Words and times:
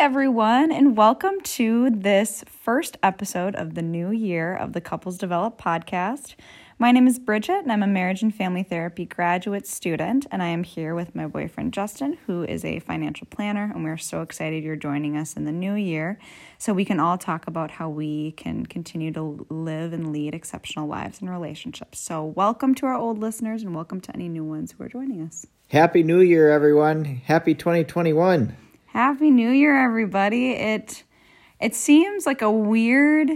everyone, 0.00 0.72
and 0.72 0.96
welcome 0.96 1.38
to 1.42 1.90
this 1.90 2.42
first 2.48 2.96
episode 3.02 3.54
of 3.54 3.74
the 3.74 3.82
new 3.82 4.10
year 4.10 4.56
of 4.56 4.72
the 4.72 4.80
Couples 4.80 5.18
Develop 5.18 5.60
podcast. 5.60 6.36
My 6.78 6.90
name 6.90 7.06
is 7.06 7.18
Bridget, 7.18 7.58
and 7.58 7.70
I'm 7.70 7.82
a 7.82 7.86
marriage 7.86 8.22
and 8.22 8.34
family 8.34 8.62
therapy 8.62 9.04
graduate 9.04 9.66
student, 9.66 10.24
and 10.30 10.42
I 10.42 10.46
am 10.46 10.64
here 10.64 10.94
with 10.94 11.14
my 11.14 11.26
boyfriend 11.26 11.74
Justin, 11.74 12.16
who 12.26 12.44
is 12.44 12.64
a 12.64 12.78
financial 12.78 13.26
planner, 13.26 13.70
and 13.74 13.84
we're 13.84 13.98
so 13.98 14.22
excited 14.22 14.64
you're 14.64 14.74
joining 14.74 15.18
us 15.18 15.36
in 15.36 15.44
the 15.44 15.52
new 15.52 15.74
year 15.74 16.18
so 16.56 16.72
we 16.72 16.86
can 16.86 16.98
all 16.98 17.18
talk 17.18 17.46
about 17.46 17.72
how 17.72 17.90
we 17.90 18.32
can 18.32 18.64
continue 18.64 19.12
to 19.12 19.46
live 19.50 19.92
and 19.92 20.14
lead 20.14 20.34
exceptional 20.34 20.88
lives 20.88 21.20
and 21.20 21.28
relationships. 21.28 22.00
So, 22.00 22.24
welcome 22.24 22.74
to 22.76 22.86
our 22.86 22.94
old 22.94 23.18
listeners, 23.18 23.62
and 23.62 23.74
welcome 23.74 24.00
to 24.00 24.14
any 24.14 24.30
new 24.30 24.44
ones 24.44 24.72
who 24.72 24.82
are 24.82 24.88
joining 24.88 25.20
us. 25.20 25.46
Happy 25.68 26.02
New 26.02 26.20
Year, 26.20 26.48
everyone. 26.48 27.04
Happy 27.04 27.54
2021. 27.54 28.56
Happy 28.92 29.30
New 29.30 29.50
Year, 29.50 29.80
everybody. 29.80 30.50
It 30.50 31.04
it 31.60 31.76
seems 31.76 32.26
like 32.26 32.42
a 32.42 32.50
weird 32.50 33.30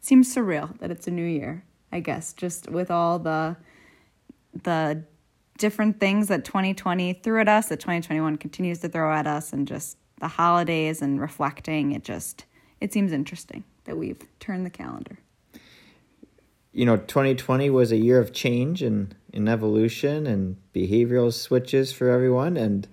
seems 0.00 0.34
surreal 0.34 0.78
that 0.78 0.90
it's 0.90 1.06
a 1.06 1.10
new 1.10 1.26
year. 1.26 1.62
I 1.92 2.00
guess, 2.00 2.32
just 2.32 2.70
with 2.70 2.90
all 2.90 3.18
the 3.18 3.54
the 4.62 5.04
different 5.58 6.00
things 6.00 6.28
that 6.28 6.46
2020 6.46 7.12
threw 7.22 7.38
at 7.38 7.48
us, 7.48 7.68
that 7.68 7.80
2021 7.80 8.38
continues 8.38 8.78
to 8.78 8.88
throw 8.88 9.12
at 9.12 9.26
us, 9.26 9.52
and 9.52 9.68
just 9.68 9.98
the 10.20 10.28
holidays 10.28 11.02
and 11.02 11.20
reflecting. 11.20 11.92
It 11.92 12.02
just 12.02 12.46
it 12.80 12.90
seems 12.90 13.12
interesting 13.12 13.62
that 13.84 13.98
we've 13.98 14.22
turned 14.40 14.64
the 14.64 14.70
calendar. 14.70 15.18
You 16.72 16.86
know, 16.86 16.96
2020 16.96 17.68
was 17.68 17.92
a 17.92 17.98
year 17.98 18.18
of 18.18 18.32
change 18.32 18.82
and, 18.82 19.14
and 19.34 19.50
evolution 19.50 20.26
and 20.26 20.56
behavioral 20.74 21.30
switches 21.30 21.92
for 21.92 22.08
everyone, 22.08 22.56
and 22.56 22.88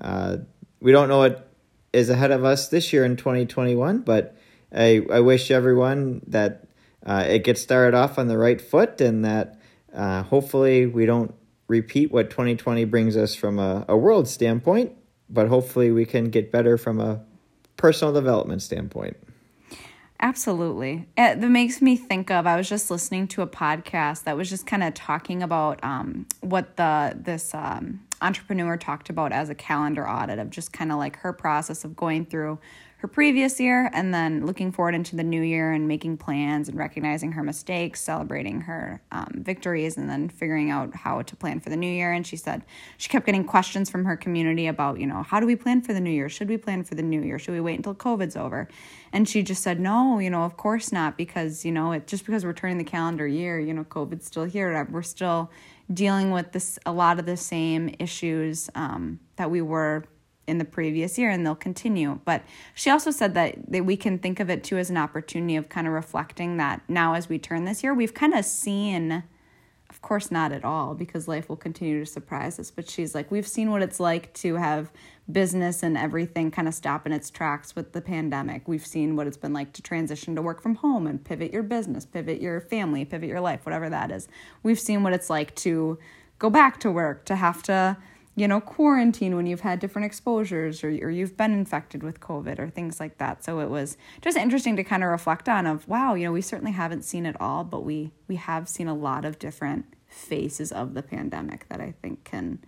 uh, 0.00 0.38
we 0.80 0.90
don't 0.90 1.08
know 1.08 1.18
what 1.18 1.51
is 1.92 2.08
ahead 2.10 2.30
of 2.30 2.44
us 2.44 2.68
this 2.68 2.92
year 2.92 3.04
in 3.04 3.16
2021. 3.16 4.00
But 4.00 4.36
I 4.74 5.04
I 5.10 5.20
wish 5.20 5.50
everyone 5.50 6.22
that 6.26 6.64
uh, 7.04 7.24
it 7.28 7.44
gets 7.44 7.60
started 7.60 7.96
off 7.96 8.18
on 8.18 8.28
the 8.28 8.38
right 8.38 8.60
foot 8.60 9.00
and 9.00 9.24
that 9.24 9.58
uh, 9.94 10.22
hopefully 10.22 10.86
we 10.86 11.06
don't 11.06 11.34
repeat 11.68 12.12
what 12.12 12.30
2020 12.30 12.84
brings 12.84 13.16
us 13.16 13.34
from 13.34 13.58
a, 13.58 13.84
a 13.88 13.96
world 13.96 14.28
standpoint, 14.28 14.92
but 15.28 15.48
hopefully 15.48 15.90
we 15.90 16.04
can 16.04 16.30
get 16.30 16.52
better 16.52 16.76
from 16.76 17.00
a 17.00 17.20
personal 17.76 18.12
development 18.12 18.62
standpoint. 18.62 19.16
Absolutely. 20.20 21.08
It, 21.16 21.40
that 21.40 21.48
makes 21.48 21.82
me 21.82 21.96
think 21.96 22.30
of 22.30 22.46
I 22.46 22.56
was 22.56 22.68
just 22.68 22.90
listening 22.90 23.26
to 23.28 23.42
a 23.42 23.46
podcast 23.46 24.22
that 24.24 24.36
was 24.36 24.48
just 24.48 24.66
kind 24.66 24.84
of 24.84 24.94
talking 24.94 25.42
about 25.42 25.82
um, 25.82 26.26
what 26.40 26.76
the 26.76 27.16
this 27.16 27.52
um, 27.54 28.00
entrepreneur 28.22 28.76
talked 28.76 29.10
about 29.10 29.32
as 29.32 29.50
a 29.50 29.54
calendar 29.54 30.08
audit 30.08 30.38
of 30.38 30.50
just 30.50 30.72
kind 30.72 30.92
of 30.92 30.98
like 30.98 31.16
her 31.16 31.32
process 31.32 31.84
of 31.84 31.96
going 31.96 32.24
through 32.24 32.58
her 33.02 33.08
previous 33.08 33.58
year 33.58 33.90
and 33.94 34.14
then 34.14 34.46
looking 34.46 34.70
forward 34.70 34.94
into 34.94 35.16
the 35.16 35.24
new 35.24 35.42
year 35.42 35.72
and 35.72 35.88
making 35.88 36.16
plans 36.16 36.68
and 36.68 36.78
recognizing 36.78 37.32
her 37.32 37.42
mistakes, 37.42 38.00
celebrating 38.00 38.60
her 38.60 39.02
um, 39.10 39.32
victories, 39.38 39.96
and 39.96 40.08
then 40.08 40.28
figuring 40.28 40.70
out 40.70 40.94
how 40.94 41.20
to 41.20 41.34
plan 41.34 41.58
for 41.58 41.68
the 41.68 41.76
new 41.76 41.90
year. 41.90 42.12
And 42.12 42.24
she 42.24 42.36
said 42.36 42.62
she 42.98 43.08
kept 43.08 43.26
getting 43.26 43.42
questions 43.42 43.90
from 43.90 44.04
her 44.04 44.16
community 44.16 44.68
about, 44.68 45.00
you 45.00 45.06
know, 45.08 45.24
how 45.24 45.40
do 45.40 45.46
we 45.46 45.56
plan 45.56 45.82
for 45.82 45.92
the 45.92 46.00
new 46.00 46.12
year? 46.12 46.28
Should 46.28 46.48
we 46.48 46.56
plan 46.56 46.84
for 46.84 46.94
the 46.94 47.02
new 47.02 47.20
year? 47.20 47.40
Should 47.40 47.54
we 47.54 47.60
wait 47.60 47.74
until 47.74 47.96
COVID's 47.96 48.36
over? 48.36 48.68
And 49.12 49.28
she 49.28 49.42
just 49.42 49.64
said, 49.64 49.80
no, 49.80 50.20
you 50.20 50.30
know, 50.30 50.44
of 50.44 50.56
course 50.56 50.92
not, 50.92 51.18
because, 51.18 51.64
you 51.64 51.72
know, 51.72 51.90
it 51.90 52.06
just 52.06 52.24
because 52.24 52.44
we're 52.44 52.52
turning 52.52 52.78
the 52.78 52.84
calendar 52.84 53.26
year, 53.26 53.58
you 53.58 53.74
know, 53.74 53.82
COVID's 53.82 54.26
still 54.26 54.44
here. 54.44 54.86
We're 54.92 55.02
still 55.02 55.50
dealing 55.92 56.30
with 56.30 56.52
this 56.52 56.78
a 56.86 56.92
lot 56.92 57.18
of 57.18 57.26
the 57.26 57.36
same 57.36 57.94
issues 57.98 58.70
um, 58.74 59.20
that 59.36 59.50
we 59.50 59.60
were 59.60 60.04
in 60.46 60.58
the 60.58 60.64
previous 60.64 61.18
year 61.18 61.30
and 61.30 61.46
they'll 61.46 61.54
continue. 61.54 62.18
But 62.24 62.42
she 62.74 62.90
also 62.90 63.10
said 63.10 63.34
that, 63.34 63.70
that 63.70 63.84
we 63.84 63.96
can 63.96 64.18
think 64.18 64.40
of 64.40 64.50
it 64.50 64.64
too 64.64 64.76
as 64.76 64.90
an 64.90 64.96
opportunity 64.96 65.56
of 65.56 65.68
kind 65.68 65.86
of 65.86 65.92
reflecting 65.92 66.56
that 66.56 66.82
now 66.88 67.14
as 67.14 67.28
we 67.28 67.38
turn 67.38 67.64
this 67.64 67.82
year, 67.82 67.94
we've 67.94 68.14
kind 68.14 68.34
of 68.34 68.44
seen, 68.44 69.22
of 69.88 70.02
course, 70.02 70.30
not 70.30 70.52
at 70.52 70.64
all 70.64 70.94
because 70.94 71.28
life 71.28 71.48
will 71.48 71.56
continue 71.56 72.00
to 72.00 72.06
surprise 72.06 72.58
us. 72.58 72.70
But 72.70 72.90
she's 72.90 73.14
like, 73.14 73.30
we've 73.30 73.46
seen 73.46 73.70
what 73.70 73.82
it's 73.82 74.00
like 74.00 74.32
to 74.34 74.56
have 74.56 74.90
business 75.30 75.82
and 75.82 75.96
everything 75.96 76.50
kind 76.50 76.66
of 76.66 76.74
stop 76.74 77.06
in 77.06 77.12
its 77.12 77.30
tracks 77.30 77.76
with 77.76 77.92
the 77.92 78.00
pandemic. 78.00 78.66
We've 78.66 78.84
seen 78.84 79.14
what 79.16 79.26
it's 79.26 79.36
been 79.36 79.52
like 79.52 79.72
to 79.74 79.82
transition 79.82 80.34
to 80.34 80.42
work 80.42 80.60
from 80.60 80.76
home 80.76 81.06
and 81.06 81.24
pivot 81.24 81.52
your 81.52 81.62
business, 81.62 82.04
pivot 82.04 82.40
your 82.40 82.60
family, 82.60 83.04
pivot 83.04 83.28
your 83.28 83.40
life, 83.40 83.64
whatever 83.64 83.88
that 83.88 84.10
is. 84.10 84.28
We've 84.62 84.80
seen 84.80 85.02
what 85.02 85.12
it's 85.12 85.30
like 85.30 85.54
to 85.56 85.98
go 86.38 86.50
back 86.50 86.80
to 86.80 86.90
work, 86.90 87.24
to 87.26 87.36
have 87.36 87.62
to 87.64 87.96
you 88.34 88.48
know, 88.48 88.60
quarantine 88.60 89.36
when 89.36 89.46
you've 89.46 89.60
had 89.60 89.78
different 89.78 90.06
exposures 90.06 90.82
or, 90.82 90.88
or 90.88 91.10
you've 91.10 91.36
been 91.36 91.52
infected 91.52 92.02
with 92.02 92.20
COVID 92.20 92.58
or 92.58 92.70
things 92.70 92.98
like 92.98 93.18
that. 93.18 93.44
So 93.44 93.60
it 93.60 93.68
was 93.68 93.98
just 94.22 94.38
interesting 94.38 94.74
to 94.76 94.84
kind 94.84 95.04
of 95.04 95.10
reflect 95.10 95.48
on 95.48 95.66
of, 95.66 95.86
wow, 95.86 96.14
you 96.14 96.24
know, 96.24 96.32
we 96.32 96.40
certainly 96.40 96.72
haven't 96.72 97.04
seen 97.04 97.26
it 97.26 97.38
all, 97.38 97.62
but 97.62 97.84
we, 97.84 98.12
we 98.28 98.36
have 98.36 98.68
seen 98.68 98.88
a 98.88 98.94
lot 98.94 99.26
of 99.26 99.38
different 99.38 99.84
faces 100.06 100.72
of 100.72 100.94
the 100.94 101.02
pandemic 101.02 101.68
that 101.68 101.80
I 101.80 101.94
think 102.00 102.24
can 102.24 102.60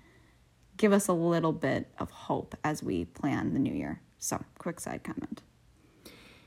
give 0.76 0.92
us 0.92 1.08
a 1.08 1.12
little 1.12 1.52
bit 1.52 1.88
of 1.98 2.10
hope 2.10 2.54
as 2.64 2.82
we 2.82 3.04
plan 3.04 3.52
the 3.52 3.58
new 3.58 3.72
year. 3.72 4.00
So 4.18 4.42
quick 4.58 4.80
side 4.80 5.04
comment. 5.04 5.42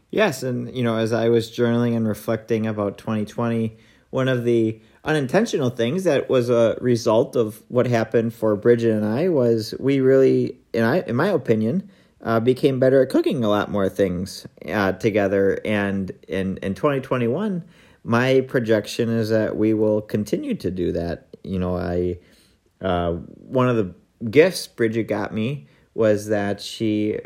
Yes. 0.10 0.44
And, 0.44 0.74
you 0.76 0.84
know, 0.84 0.98
as 0.98 1.14
I 1.14 1.30
was 1.30 1.52
journaling 1.52 1.96
and 1.96 2.08
reflecting 2.08 2.66
about 2.66 2.98
2020, 2.98 3.78
one 4.10 4.28
of 4.28 4.46
the 4.46 4.82
unintentional 5.04 5.70
things 5.70 6.06
that 6.06 6.30
was 6.30 6.50
a 6.50 6.78
result 6.82 7.36
of 7.36 7.62
what 7.68 7.88
happened 7.88 8.34
for 8.34 8.56
Bridget 8.56 8.92
and 8.92 9.06
I 9.06 9.30
was 9.30 9.74
we 9.80 10.00
really, 10.00 10.58
in 10.74 10.84
I, 10.84 11.02
in 11.02 11.16
my 11.16 11.28
opinion, 11.28 11.90
uh, 12.22 12.40
became 12.40 12.80
better 12.80 13.02
at 13.02 13.09
cooking 13.09 13.44
a 13.44 13.50
lot 13.50 13.70
more 13.70 13.90
things 13.90 14.48
uh, 14.68 14.94
together. 14.94 15.59
And 15.66 16.12
in 16.28 16.58
in 16.58 16.74
2021, 16.74 17.64
my 18.04 18.42
projection 18.42 19.09
is 19.09 19.30
that 19.30 19.56
we 19.58 19.74
will 19.74 20.02
continue 20.02 20.56
to 20.56 20.72
do 20.72 20.92
that. 20.94 21.28
You 21.44 21.59
know, 21.59 21.78
I 21.78 22.18
uh, 22.82 23.14
one 23.14 23.70
of 23.70 23.76
the 23.76 23.94
gifts 24.29 24.67
Bridget 24.67 25.03
got 25.03 25.33
me 25.33 25.67
was 25.94 26.28
that 26.28 26.61
she 26.61 27.19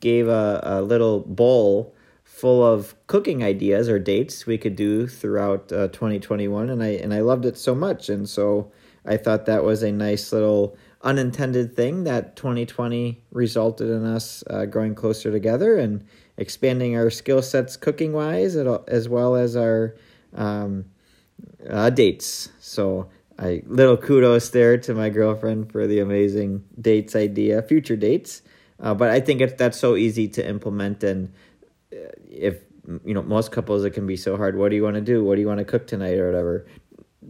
gave 0.00 0.28
a, 0.28 0.60
a 0.62 0.82
little 0.82 1.20
bowl 1.20 1.94
full 2.24 2.62
of 2.64 2.94
cooking 3.06 3.42
ideas 3.42 3.88
or 3.88 3.98
dates 3.98 4.46
we 4.46 4.58
could 4.58 4.76
do 4.76 5.06
throughout 5.06 5.72
uh, 5.72 5.88
2021 5.88 6.68
and 6.68 6.82
I 6.82 6.88
and 6.88 7.14
I 7.14 7.20
loved 7.20 7.46
it 7.46 7.56
so 7.56 7.74
much. 7.74 8.08
And 8.08 8.28
so 8.28 8.70
I 9.06 9.16
thought 9.16 9.46
that 9.46 9.64
was 9.64 9.82
a 9.82 9.92
nice 9.92 10.32
little 10.32 10.76
unintended 11.02 11.74
thing 11.74 12.04
that 12.04 12.36
2020 12.36 13.22
resulted 13.30 13.88
in 13.88 14.04
us 14.04 14.42
uh, 14.50 14.66
growing 14.66 14.94
closer 14.94 15.30
together 15.30 15.78
and 15.78 16.04
expanding 16.36 16.96
our 16.96 17.10
skill 17.10 17.42
sets 17.42 17.76
cooking 17.76 18.12
wise 18.12 18.56
as 18.56 19.08
well 19.08 19.36
as 19.36 19.56
our 19.56 19.94
um, 20.34 20.84
uh, 21.70 21.90
dates. 21.90 22.50
So 22.58 23.08
I 23.38 23.62
little 23.66 23.96
kudos 23.96 24.50
there 24.50 24.78
to 24.78 24.94
my 24.94 25.10
girlfriend 25.10 25.70
for 25.70 25.86
the 25.86 26.00
amazing 26.00 26.64
dates 26.80 27.14
idea 27.14 27.62
future 27.62 27.96
dates. 27.96 28.42
Uh, 28.80 28.94
but 28.94 29.10
I 29.10 29.20
think 29.20 29.40
it, 29.40 29.58
that's 29.58 29.78
so 29.78 29.96
easy 29.96 30.28
to 30.28 30.46
implement 30.46 31.02
and 31.02 31.32
if 32.28 32.60
you 33.04 33.14
know 33.14 33.22
most 33.22 33.52
couples 33.52 33.84
it 33.84 33.90
can 33.90 34.06
be 34.06 34.16
so 34.16 34.36
hard. 34.36 34.56
What 34.56 34.70
do 34.70 34.76
you 34.76 34.82
want 34.82 34.96
to 34.96 35.00
do? 35.00 35.24
What 35.24 35.36
do 35.36 35.40
you 35.40 35.48
want 35.48 35.58
to 35.58 35.64
cook 35.64 35.86
tonight 35.86 36.18
or 36.18 36.26
whatever? 36.26 36.66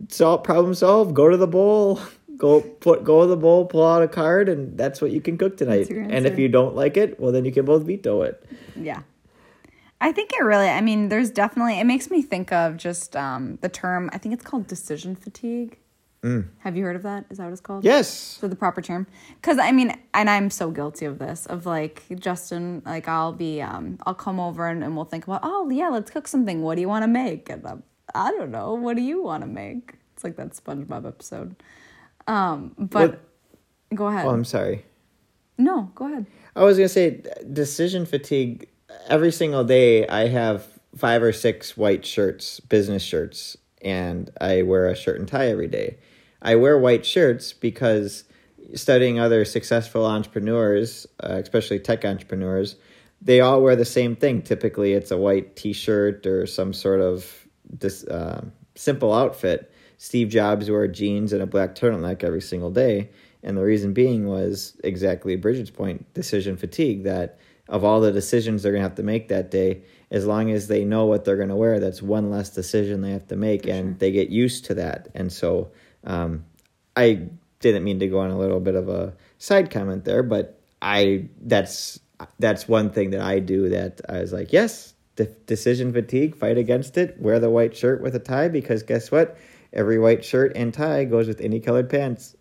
Solve 0.09 0.45
problem 0.45 0.75
solve 0.75 1.15
go 1.15 1.28
to 1.28 1.37
the 1.37 1.47
bowl. 1.47 2.00
Go 2.37 2.61
put 2.61 3.03
go 3.03 3.22
to 3.22 3.28
the 3.28 3.37
bowl 3.39 3.65
pull 3.65 3.83
out 3.83 4.03
a 4.03 4.09
card 4.09 4.50
and 4.50 4.77
that's 4.77 5.00
what 5.00 5.11
you 5.11 5.22
can 5.22 5.39
cook 5.39 5.56
tonight. 5.56 5.89
And 5.89 6.27
if 6.27 6.39
you 6.39 6.50
don't 6.50 6.77
like 6.77 6.99
it 6.99 7.19
well 7.19 7.33
then 7.33 7.47
you 7.47 7.50
can 7.50 7.65
both 7.65 7.84
veto 7.84 8.21
it. 8.21 8.45
Yeah. 8.78 9.00
I 10.03 10.12
think 10.12 10.34
it 10.34 10.45
really 10.45 10.69
i 10.69 10.83
mean 10.83 11.09
there's 11.09 11.31
definitely 11.31 11.81
it 11.81 11.84
makes 11.84 12.11
me 12.11 12.21
think 12.21 12.53
of 12.53 12.77
just 12.77 13.16
um, 13.16 13.56
the 13.62 13.71
term 13.71 14.11
i 14.12 14.19
think 14.19 14.34
it's 14.34 14.45
called 14.45 14.66
decision 14.66 15.16
fatigue 15.16 15.78
Mm. 16.22 16.49
Have 16.59 16.77
you 16.77 16.84
heard 16.84 16.97
of 16.97 17.03
that? 17.03 17.27
Is 17.31 17.38
that 17.38 17.44
what 17.44 17.53
it's 17.53 17.60
called? 17.60 17.84
Yes. 17.84 18.09
So 18.09 18.49
the 18.49 18.56
proper 18.56 18.82
term. 18.82 19.06
Because 19.37 19.59
I 19.59 19.71
mean, 19.72 19.97
and 20.15 20.28
I'm 20.28 20.50
so 20.50 20.71
guilty 20.71 21.04
of 21.04 21.19
this. 21.19 21.47
Of 21.47 21.66
like 21.66 22.04
Justin, 22.19 22.82
like 22.84 23.07
I'll 23.07 23.33
be, 23.33 23.63
um, 23.63 23.98
I'll 24.07 24.15
come 24.15 24.41
over 24.41 24.66
and, 24.66 24.83
and 24.83 24.97
we'll 24.97 25.04
think 25.04 25.27
about, 25.27 25.41
oh 25.42 25.71
yeah, 25.71 25.89
let's 25.89 26.10
cook 26.10 26.27
something. 26.27 26.63
What 26.63 26.74
do 26.74 26.80
you 26.80 26.89
want 26.89 27.04
to 27.04 27.09
make? 27.09 27.48
And 27.48 27.66
I'm, 27.66 27.83
I 28.15 28.30
don't 28.33 28.51
know. 28.51 28.74
What 28.74 28.97
do 28.97 29.03
you 29.03 29.22
want 29.22 29.42
to 29.42 29.47
make? 29.47 29.95
It's 30.15 30.24
like 30.24 30.36
that 30.36 30.53
SpongeBob 30.53 31.07
episode. 31.07 31.57
Um, 32.27 32.74
but 32.78 33.10
what? 33.10 33.21
go 33.95 34.07
ahead. 34.07 34.27
Oh, 34.27 34.30
I'm 34.30 34.45
sorry. 34.45 34.84
No, 35.59 35.91
go 35.95 36.07
ahead. 36.07 36.27
I 36.54 36.65
was 36.65 36.77
gonna 36.77 36.89
say 36.89 37.22
decision 37.53 38.07
fatigue. 38.07 38.69
Every 39.09 39.30
single 39.30 39.65
day, 39.65 40.07
I 40.09 40.28
have 40.28 40.66
five 40.97 41.22
or 41.22 41.33
six 41.33 41.77
white 41.77 42.04
shirts, 42.04 42.60
business 42.60 43.03
shirts, 43.03 43.57
and 43.83 44.31
I 44.41 44.63
wear 44.63 44.87
a 44.87 44.97
shirt 44.97 45.19
and 45.19 45.28
tie 45.28 45.49
every 45.49 45.69
day. 45.69 45.99
I 46.43 46.57
wear 46.57 46.78
white 46.78 47.05
shirts 47.05 47.53
because 47.53 48.25
studying 48.75 49.19
other 49.19 49.45
successful 49.45 50.05
entrepreneurs, 50.05 51.07
uh, 51.23 51.34
especially 51.43 51.78
tech 51.78 52.05
entrepreneurs, 52.05 52.77
they 53.23 53.41
all 53.41 53.63
wear 53.63 53.77
the 53.77 53.84
same 53.84 54.17
thing. 54.17 54.43
Typically, 54.43 54.93
it's 54.93 55.11
a 55.11 55.17
white 55.17 55.57
T-shirt 55.57 56.27
or 56.27 56.47
some 56.47 56.73
sort 56.73 57.01
of 57.01 57.47
this 57.69 58.05
uh, 58.05 58.45
simple 58.75 59.13
outfit. 59.13 59.73
Steve 59.99 60.29
Jobs 60.29 60.71
wore 60.71 60.87
jeans 60.87 61.33
and 61.33 61.43
a 61.43 61.47
black 61.47 61.75
turtleneck 61.75 62.22
every 62.22 62.43
single 62.43 62.71
day, 62.71 63.11
and 63.43 63.57
the 63.57 63.63
reason 63.63 63.95
being 63.95 64.27
was 64.27 64.79
exactly 64.84 65.37
Bridget's 65.37 65.71
point: 65.71 66.13
decision 66.13 66.57
fatigue. 66.57 67.05
That 67.05 67.39
of 67.69 67.83
all 67.83 68.01
the 68.01 68.13
decisions 68.13 68.63
they're 68.63 68.72
to 68.72 68.81
have 68.81 68.95
to 68.97 69.03
make 69.03 69.29
that 69.29 69.51
day, 69.51 69.83
as 70.11 70.27
long 70.27 70.51
as 70.51 70.69
they 70.69 70.85
know 70.85 71.07
what 71.07 71.25
they're 71.25 71.37
going 71.37 71.49
to 71.49 71.57
wear, 71.57 71.81
that's 71.81 72.01
one 72.01 72.31
less 72.31 72.51
decision 72.51 73.01
they 73.01 73.11
have 73.11 73.27
to 73.29 73.37
make, 73.37 73.65
For 73.65 73.71
and 73.71 73.91
sure. 73.91 73.95
they 73.99 74.11
get 74.13 74.29
used 74.29 74.67
to 74.67 74.75
that. 74.75 75.09
And 75.15 75.33
so, 75.33 75.71
um, 76.05 76.45
I 76.97 77.29
didn't 77.61 77.85
mean 77.85 77.99
to 78.01 78.07
go 78.09 78.21
on 78.21 78.31
a 78.31 78.39
little 78.39 78.61
bit 78.61 78.75
of 78.75 78.89
a 78.89 79.15
side 79.39 79.71
comment 79.71 80.05
there, 80.05 80.23
but 80.23 80.61
I 80.81 81.29
that's 81.41 82.01
that's 82.39 82.67
one 82.69 82.91
thing 82.91 83.11
that 83.11 83.21
I 83.21 83.41
do 83.41 83.69
that 83.71 84.01
I 84.09 84.21
was 84.21 84.33
like, 84.33 84.53
yes, 84.53 84.95
de- 85.17 85.27
decision 85.47 85.93
fatigue, 85.93 86.37
fight 86.37 86.57
against 86.59 86.97
it, 86.97 87.21
wear 87.21 87.41
the 87.41 87.51
white 87.51 87.77
shirt 87.77 88.01
with 88.01 88.15
a 88.15 88.19
tie 88.19 88.49
because 88.49 88.83
guess 88.83 89.11
what? 89.11 89.37
Every 89.73 89.99
white 89.99 90.25
shirt 90.25 90.53
and 90.57 90.73
tie 90.73 91.05
goes 91.05 91.27
with 91.29 91.41
any 91.41 91.61
colored 91.61 91.91
pants. 91.91 92.35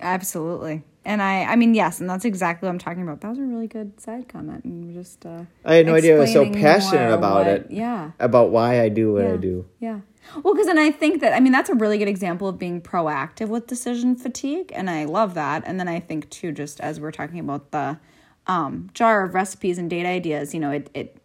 Absolutely. 0.00 0.84
And 1.08 1.22
I, 1.22 1.44
I 1.44 1.56
mean, 1.56 1.72
yes, 1.72 2.00
and 2.00 2.10
that's 2.10 2.26
exactly 2.26 2.66
what 2.66 2.70
I'm 2.70 2.78
talking 2.78 3.02
about. 3.02 3.22
That 3.22 3.30
was 3.30 3.38
a 3.38 3.42
really 3.42 3.66
good 3.66 3.98
side 3.98 4.28
comment, 4.28 4.64
and 4.66 4.92
just. 4.92 5.24
Uh, 5.24 5.44
I 5.64 5.76
had 5.76 5.86
no 5.86 5.94
idea 5.94 6.16
I 6.16 6.18
was 6.18 6.32
so 6.34 6.50
passionate 6.52 7.14
about 7.14 7.46
what, 7.46 7.46
it. 7.46 7.66
Yeah. 7.70 8.10
About 8.20 8.50
why 8.50 8.82
I 8.82 8.90
do 8.90 9.14
what 9.14 9.24
yeah. 9.24 9.32
I 9.32 9.36
do. 9.38 9.64
Yeah. 9.80 10.00
Well, 10.42 10.52
because 10.52 10.66
then 10.66 10.76
I 10.78 10.90
think 10.90 11.22
that 11.22 11.32
I 11.32 11.40
mean 11.40 11.52
that's 11.52 11.70
a 11.70 11.74
really 11.74 11.96
good 11.96 12.08
example 12.08 12.46
of 12.46 12.58
being 12.58 12.82
proactive 12.82 13.48
with 13.48 13.66
decision 13.66 14.16
fatigue, 14.16 14.70
and 14.74 14.90
I 14.90 15.06
love 15.06 15.32
that. 15.32 15.62
And 15.64 15.80
then 15.80 15.88
I 15.88 15.98
think 15.98 16.28
too, 16.28 16.52
just 16.52 16.78
as 16.80 17.00
we're 17.00 17.10
talking 17.10 17.40
about 17.40 17.70
the 17.70 17.98
um, 18.46 18.90
jar 18.92 19.24
of 19.24 19.32
recipes 19.32 19.78
and 19.78 19.88
date 19.88 20.04
ideas, 20.04 20.52
you 20.52 20.60
know, 20.60 20.72
it 20.72 20.90
it 20.92 21.16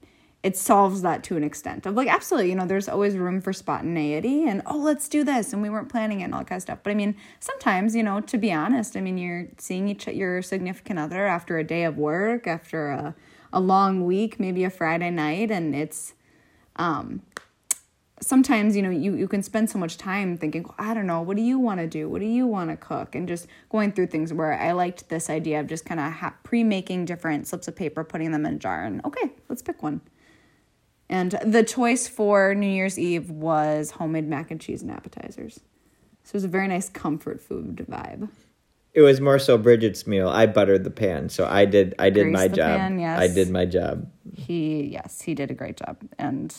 it 0.44 0.58
solves 0.58 1.02
that 1.02 1.24
to 1.24 1.38
an 1.38 1.44
extent 1.44 1.86
of 1.86 1.96
like 1.96 2.10
absolutely 2.10 2.50
you 2.50 2.56
know 2.56 2.66
there's 2.66 2.90
always 2.90 3.16
room 3.16 3.42
for 3.42 3.54
spontaneity 3.54 4.44
and 4.44 4.62
oh 4.66 4.78
let's 4.78 5.08
do 5.08 5.24
this 5.24 5.54
and 5.54 5.62
we 5.62 5.70
weren't 5.70 5.90
planning 5.90 6.20
it 6.20 6.26
and 6.26 6.34
all 6.34 6.42
that 6.42 6.48
kind 6.48 6.58
of 6.58 6.64
stuff. 6.64 6.80
But 6.84 6.92
i 6.92 6.94
mean 6.94 7.16
sometimes 7.40 7.96
you 7.96 8.04
know 8.04 8.20
to 8.20 8.38
be 8.38 8.52
honest 8.52 8.96
i 8.98 9.02
mean 9.02 9.18
you're 9.18 9.48
seeing 9.58 9.88
each 9.88 10.06
your 10.08 10.42
significant 10.42 11.00
other 11.00 11.26
after 11.26 11.58
a 11.58 11.64
day 11.64 11.86
of 11.86 11.98
work 11.98 12.46
after 12.46 12.90
a, 12.90 13.16
a 13.54 13.60
long 13.60 14.06
week 14.06 14.40
maybe 14.40 14.64
a 14.66 14.70
friday 14.70 15.10
night 15.10 15.50
and 15.50 15.74
it's 15.74 16.14
um 16.76 17.22
sometimes 18.20 18.76
you 18.76 18.82
know 18.82 18.90
you, 18.90 19.16
you 19.16 19.28
can 19.28 19.44
spend 19.44 19.70
so 19.70 19.78
much 19.78 19.98
time 19.98 20.38
thinking 20.38 20.66
i 20.78 20.94
don't 20.94 21.08
know 21.08 21.22
what 21.22 21.38
do 21.38 21.44
you 21.44 21.58
want 21.58 21.80
to 21.80 21.88
do? 21.88 22.10
What 22.10 22.20
do 22.20 22.26
you 22.26 22.46
want 22.48 22.70
to 22.70 22.78
cook? 22.78 23.16
and 23.16 23.28
just 23.28 23.48
going 23.70 23.92
through 23.94 24.08
things 24.08 24.34
where 24.34 24.60
i 24.60 24.72
liked 24.74 25.08
this 25.10 25.30
idea 25.30 25.60
of 25.60 25.68
just 25.68 25.86
kind 25.86 26.00
of 26.00 26.12
ha- 26.12 26.36
pre-making 26.44 27.06
different 27.06 27.48
slips 27.48 27.68
of 27.68 27.76
paper 27.76 28.04
putting 28.04 28.32
them 28.32 28.46
in 28.46 28.56
a 28.56 28.58
jar 28.58 28.84
and 28.84 29.04
okay 29.06 29.32
let's 29.48 29.62
pick 29.62 29.82
one 29.82 30.02
and 31.10 31.32
the 31.46 31.64
choice 31.64 32.08
for 32.08 32.56
New 32.56 32.68
Year's 32.68 32.98
Eve 32.98 33.30
was 33.30 33.92
homemade 33.92 34.28
mac 34.28 34.52
and 34.52 34.60
cheese 34.60 34.82
and 34.82 34.92
appetizers. 34.92 35.60
So 36.24 36.32
it 36.32 36.34
was 36.36 36.44
a 36.44 36.50
very 36.50 36.68
nice 36.68 36.90
comfort 36.90 37.42
food 37.42 37.86
vibe. 37.90 38.30
It 38.94 39.02
was 39.02 39.20
more 39.20 39.40
so 39.40 39.58
Bridget's 39.58 40.06
meal. 40.06 40.30
I 40.30 40.46
buttered 40.46 40.84
the 40.84 40.92
pan, 40.92 41.30
so 41.30 41.48
I 41.48 41.66
did. 41.66 41.96
I 41.98 42.10
did 42.10 42.24
Grease 42.26 42.34
my 42.34 42.48
job. 42.48 42.80
Pan, 42.80 43.00
yes. 43.00 43.20
I 43.20 43.28
did 43.28 43.50
my 43.50 43.66
job. 43.66 44.10
He 44.36 44.84
yes, 44.84 45.22
he 45.22 45.34
did 45.34 45.50
a 45.50 45.56
great 45.56 45.78
job 45.78 45.98
and 46.20 46.56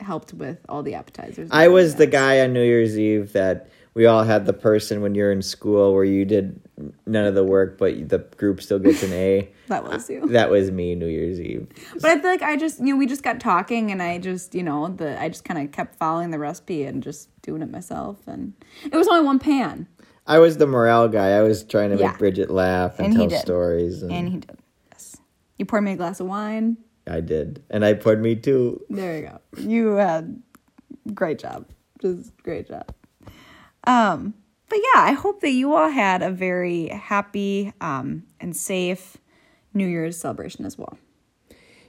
helped 0.00 0.34
with 0.34 0.58
all 0.68 0.82
the 0.82 0.94
appetizers. 0.94 1.48
I 1.50 1.68
was 1.68 1.94
the 1.94 2.06
guy 2.06 2.40
on 2.40 2.52
New 2.52 2.62
Year's 2.62 2.98
Eve 2.98 3.32
that 3.32 3.70
we 3.94 4.06
all 4.06 4.24
had 4.24 4.44
the 4.44 4.52
person 4.52 5.00
when 5.00 5.14
you're 5.14 5.30
in 5.30 5.40
school 5.40 5.94
where 5.94 6.04
you 6.04 6.24
did 6.24 6.60
none 7.06 7.24
of 7.24 7.34
the 7.34 7.44
work, 7.44 7.78
but 7.78 8.08
the 8.08 8.18
group 8.18 8.60
still 8.60 8.80
gets 8.80 9.02
an 9.04 9.12
A. 9.12 9.48
that 9.68 9.84
was 9.84 10.10
you. 10.10 10.26
That 10.28 10.50
was 10.50 10.72
me, 10.72 10.96
New 10.96 11.06
Year's 11.06 11.40
Eve. 11.40 11.68
But 12.00 12.10
I 12.10 12.20
feel 12.20 12.30
like 12.30 12.42
I 12.42 12.56
just, 12.56 12.80
you 12.80 12.86
know, 12.86 12.96
we 12.96 13.06
just 13.06 13.22
got 13.22 13.38
talking, 13.40 13.92
and 13.92 14.02
I 14.02 14.18
just, 14.18 14.54
you 14.54 14.64
know, 14.64 14.88
the 14.88 15.20
I 15.20 15.28
just 15.28 15.44
kind 15.44 15.64
of 15.64 15.72
kept 15.72 15.96
following 15.96 16.30
the 16.30 16.38
recipe 16.40 16.82
and 16.84 17.02
just 17.02 17.28
doing 17.42 17.62
it 17.62 17.70
myself, 17.70 18.18
and 18.26 18.52
it 18.84 18.96
was 18.96 19.06
only 19.06 19.24
one 19.24 19.38
pan. 19.38 19.86
I 20.26 20.38
was 20.38 20.56
the 20.56 20.66
morale 20.66 21.08
guy. 21.08 21.30
I 21.30 21.42
was 21.42 21.62
trying 21.62 21.90
to 21.90 21.96
yeah. 21.96 22.08
make 22.08 22.18
Bridget 22.18 22.50
laugh 22.50 22.98
and, 22.98 23.16
and 23.16 23.30
tell 23.30 23.40
stories, 23.40 24.02
and... 24.02 24.10
and 24.10 24.28
he 24.28 24.38
did. 24.38 24.58
Yes, 24.90 25.16
you 25.56 25.66
poured 25.66 25.84
me 25.84 25.92
a 25.92 25.96
glass 25.96 26.18
of 26.18 26.26
wine. 26.26 26.78
I 27.06 27.20
did, 27.20 27.62
and 27.70 27.84
I 27.84 27.94
poured 27.94 28.20
me 28.20 28.34
too. 28.34 28.84
There 28.90 29.16
you 29.16 29.22
go. 29.28 29.40
You 29.60 29.90
had 29.92 30.42
great 31.12 31.38
job. 31.38 31.66
Just 32.00 32.36
great 32.42 32.66
job. 32.66 32.92
Um, 33.86 34.34
but 34.68 34.78
yeah, 34.78 35.02
I 35.02 35.12
hope 35.12 35.40
that 35.40 35.50
you 35.50 35.74
all 35.74 35.90
had 35.90 36.22
a 36.22 36.30
very 36.30 36.88
happy 36.88 37.72
um, 37.80 38.24
and 38.40 38.56
safe 38.56 39.18
New 39.72 39.86
Year's 39.86 40.18
celebration 40.18 40.64
as 40.64 40.78
well. 40.78 40.98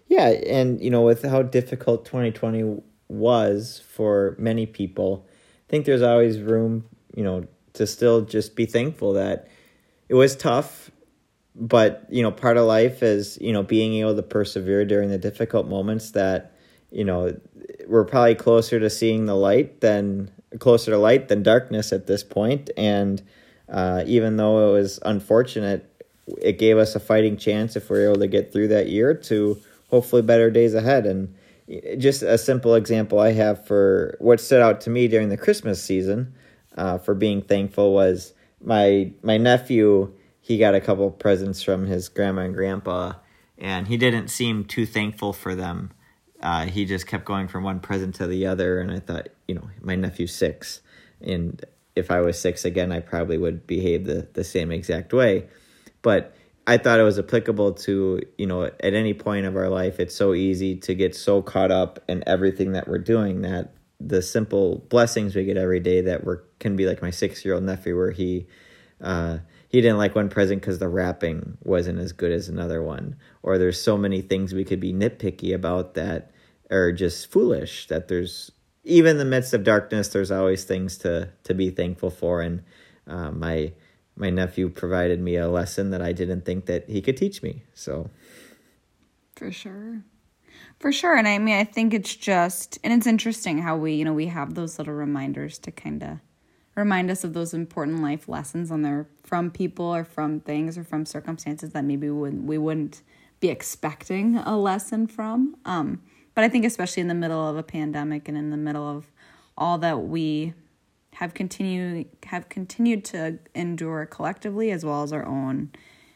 Yeah, 0.07 0.27
and 0.27 0.81
you 0.81 0.89
know, 0.89 1.01
with 1.01 1.23
how 1.23 1.41
difficult 1.41 2.05
2020 2.05 2.81
was 3.07 3.81
for 3.87 4.35
many 4.37 4.65
people, 4.65 5.25
I 5.27 5.69
think 5.69 5.85
there's 5.85 6.01
always 6.01 6.39
room, 6.39 6.85
you 7.15 7.23
know, 7.23 7.47
to 7.73 7.87
still 7.87 8.21
just 8.21 8.55
be 8.55 8.65
thankful 8.65 9.13
that 9.13 9.47
it 10.07 10.13
was 10.13 10.35
tough, 10.35 10.91
but 11.55 12.05
you 12.09 12.21
know, 12.21 12.31
part 12.31 12.57
of 12.57 12.65
life 12.65 13.01
is, 13.01 13.37
you 13.41 13.51
know, 13.51 13.63
being 13.63 13.95
able 13.95 14.15
to 14.15 14.23
persevere 14.23 14.85
during 14.85 15.09
the 15.09 15.17
difficult 15.17 15.67
moments 15.67 16.11
that, 16.11 16.53
you 16.91 17.03
know, 17.03 17.35
we're 17.87 18.05
probably 18.05 18.35
closer 18.35 18.79
to 18.79 18.89
seeing 18.89 19.25
the 19.25 19.35
light 19.35 19.81
than 19.81 20.29
closer 20.59 20.91
to 20.91 20.97
light 20.97 21.27
than 21.27 21.43
darkness 21.43 21.91
at 21.93 22.07
this 22.07 22.23
point, 22.23 22.69
and 22.77 23.21
uh, 23.69 24.03
even 24.05 24.37
though 24.37 24.69
it 24.69 24.73
was 24.73 24.99
unfortunate, 25.05 25.89
it 26.41 26.57
gave 26.57 26.77
us 26.77 26.95
a 26.95 26.99
fighting 26.99 27.37
chance 27.37 27.75
if 27.75 27.89
we 27.89 27.97
are 27.99 28.09
able 28.09 28.19
to 28.19 28.27
get 28.27 28.51
through 28.51 28.69
that 28.69 28.89
year 28.89 29.13
to 29.13 29.59
hopefully 29.89 30.21
better 30.21 30.49
days 30.49 30.73
ahead. 30.73 31.05
And 31.05 31.35
just 31.97 32.21
a 32.21 32.37
simple 32.37 32.75
example 32.75 33.19
I 33.19 33.31
have 33.31 33.65
for 33.65 34.17
what 34.19 34.39
stood 34.39 34.61
out 34.61 34.81
to 34.81 34.89
me 34.89 35.07
during 35.07 35.29
the 35.29 35.37
Christmas 35.37 35.83
season 35.83 36.33
uh, 36.77 36.97
for 36.97 37.15
being 37.15 37.41
thankful 37.41 37.93
was 37.93 38.33
my 38.61 39.11
my 39.21 39.37
nephew. 39.37 40.13
He 40.41 40.59
got 40.59 40.75
a 40.75 40.81
couple 40.81 41.09
presents 41.09 41.63
from 41.63 41.87
his 41.87 42.07
grandma 42.07 42.41
and 42.43 42.53
grandpa, 42.53 43.13
and 43.57 43.87
he 43.87 43.97
didn't 43.97 44.27
seem 44.27 44.63
too 44.63 44.85
thankful 44.85 45.33
for 45.33 45.55
them 45.55 45.91
uh, 46.41 46.65
he 46.65 46.85
just 46.85 47.07
kept 47.07 47.25
going 47.25 47.47
from 47.47 47.63
one 47.63 47.79
present 47.79 48.15
to 48.15 48.27
the 48.27 48.45
other. 48.45 48.79
And 48.79 48.91
I 48.91 48.99
thought, 48.99 49.29
you 49.47 49.55
know, 49.55 49.69
my 49.81 49.95
nephew's 49.95 50.33
six. 50.33 50.81
And 51.21 51.63
if 51.95 52.11
I 52.11 52.21
was 52.21 52.39
six 52.39 52.65
again, 52.65 52.91
I 52.91 52.99
probably 52.99 53.37
would 53.37 53.65
behave 53.65 54.05
the, 54.05 54.27
the 54.33 54.43
same 54.43 54.71
exact 54.71 55.13
way. 55.13 55.47
But 56.01 56.35
I 56.67 56.77
thought 56.77 56.99
it 56.99 57.03
was 57.03 57.19
applicable 57.19 57.73
to, 57.73 58.21
you 58.37 58.47
know, 58.47 58.63
at 58.63 58.93
any 58.93 59.13
point 59.13 59.45
of 59.45 59.55
our 59.55 59.69
life, 59.69 59.99
it's 59.99 60.15
so 60.15 60.33
easy 60.33 60.75
to 60.77 60.93
get 60.93 61.15
so 61.15 61.41
caught 61.41 61.71
up 61.71 62.03
in 62.07 62.23
everything 62.27 62.73
that 62.73 62.87
we're 62.87 62.97
doing 62.97 63.41
that 63.41 63.73
the 63.99 64.21
simple 64.21 64.79
blessings 64.89 65.35
we 65.35 65.45
get 65.45 65.57
every 65.57 65.79
day 65.79 66.01
that 66.01 66.23
were 66.23 66.43
can 66.59 66.75
be 66.75 66.85
like 66.85 67.01
my 67.01 67.11
six 67.11 67.45
year 67.45 67.53
old 67.53 67.63
nephew 67.63 67.95
where 67.95 68.11
he 68.11 68.45
uh, 69.01 69.37
he 69.69 69.81
didn't 69.81 69.97
like 69.97 70.15
one 70.15 70.29
present 70.29 70.61
because 70.61 70.79
the 70.79 70.87
wrapping 70.87 71.57
wasn't 71.63 71.99
as 71.99 72.11
good 72.11 72.31
as 72.31 72.47
another 72.47 72.81
one. 72.81 73.15
Or 73.43 73.57
there's 73.57 73.81
so 73.81 73.97
many 73.97 74.21
things 74.21 74.53
we 74.53 74.63
could 74.63 74.79
be 74.79 74.93
nitpicky 74.93 75.53
about 75.53 75.95
that 75.95 76.31
are 76.71 76.91
just 76.91 77.31
foolish 77.31 77.87
that 77.87 78.07
there's 78.07 78.51
even 78.83 79.11
in 79.11 79.17
the 79.17 79.25
midst 79.25 79.53
of 79.53 79.63
darkness 79.63 80.09
there's 80.09 80.31
always 80.31 80.63
things 80.63 80.97
to 80.99 81.29
to 81.43 81.53
be 81.53 81.69
thankful 81.69 82.09
for. 82.09 82.41
And 82.41 82.63
uh, 83.07 83.31
my 83.31 83.73
my 84.15 84.29
nephew 84.29 84.69
provided 84.69 85.19
me 85.19 85.35
a 85.35 85.49
lesson 85.49 85.89
that 85.91 86.01
I 86.01 86.13
didn't 86.13 86.45
think 86.45 86.67
that 86.67 86.89
he 86.89 87.01
could 87.01 87.17
teach 87.17 87.43
me. 87.43 87.63
So. 87.73 88.09
For 89.35 89.51
sure. 89.51 90.03
For 90.79 90.91
sure. 90.91 91.17
And 91.17 91.27
I 91.27 91.37
mean 91.39 91.55
I 91.57 91.63
think 91.63 91.93
it's 91.93 92.15
just 92.15 92.79
and 92.83 92.93
it's 92.93 93.07
interesting 93.07 93.59
how 93.59 93.77
we 93.77 93.93
you 93.93 94.05
know 94.05 94.13
we 94.13 94.27
have 94.27 94.53
those 94.53 94.77
little 94.77 94.93
reminders 94.93 95.57
to 95.59 95.71
kind 95.71 96.03
of 96.03 96.19
remind 96.75 97.09
us 97.09 97.23
of 97.23 97.33
those 97.33 97.53
important 97.53 98.01
life 98.01 98.27
lessons 98.27 98.69
on 98.71 98.81
there 98.81 99.07
from 99.23 99.49
people 99.49 99.85
or 99.85 100.03
from 100.03 100.39
things 100.41 100.77
or 100.77 100.83
from 100.83 101.05
circumstances 101.05 101.71
that 101.71 101.83
maybe 101.83 102.09
we 102.09 102.19
wouldn't, 102.19 102.43
we 102.43 102.57
wouldn't 102.57 103.01
be 103.39 103.49
expecting 103.49 104.37
a 104.37 104.57
lesson 104.57 105.07
from. 105.07 105.55
Um, 105.65 106.01
but 106.33 106.43
I 106.43 106.49
think 106.49 106.65
especially 106.65 107.01
in 107.01 107.07
the 107.07 107.13
middle 107.13 107.47
of 107.47 107.57
a 107.57 107.63
pandemic 107.63 108.27
and 108.27 108.37
in 108.37 108.49
the 108.49 108.57
middle 108.57 108.87
of 108.87 109.11
all 109.57 109.77
that 109.77 110.01
we 110.01 110.53
have 111.13 111.33
continued 111.33 112.07
have 112.25 112.49
continued 112.49 113.05
to 113.05 113.39
endure 113.53 114.05
collectively 114.05 114.69
as 114.71 114.83
well 114.83 115.01
as 115.01 115.13
our 115.13 115.25
own 115.25 115.71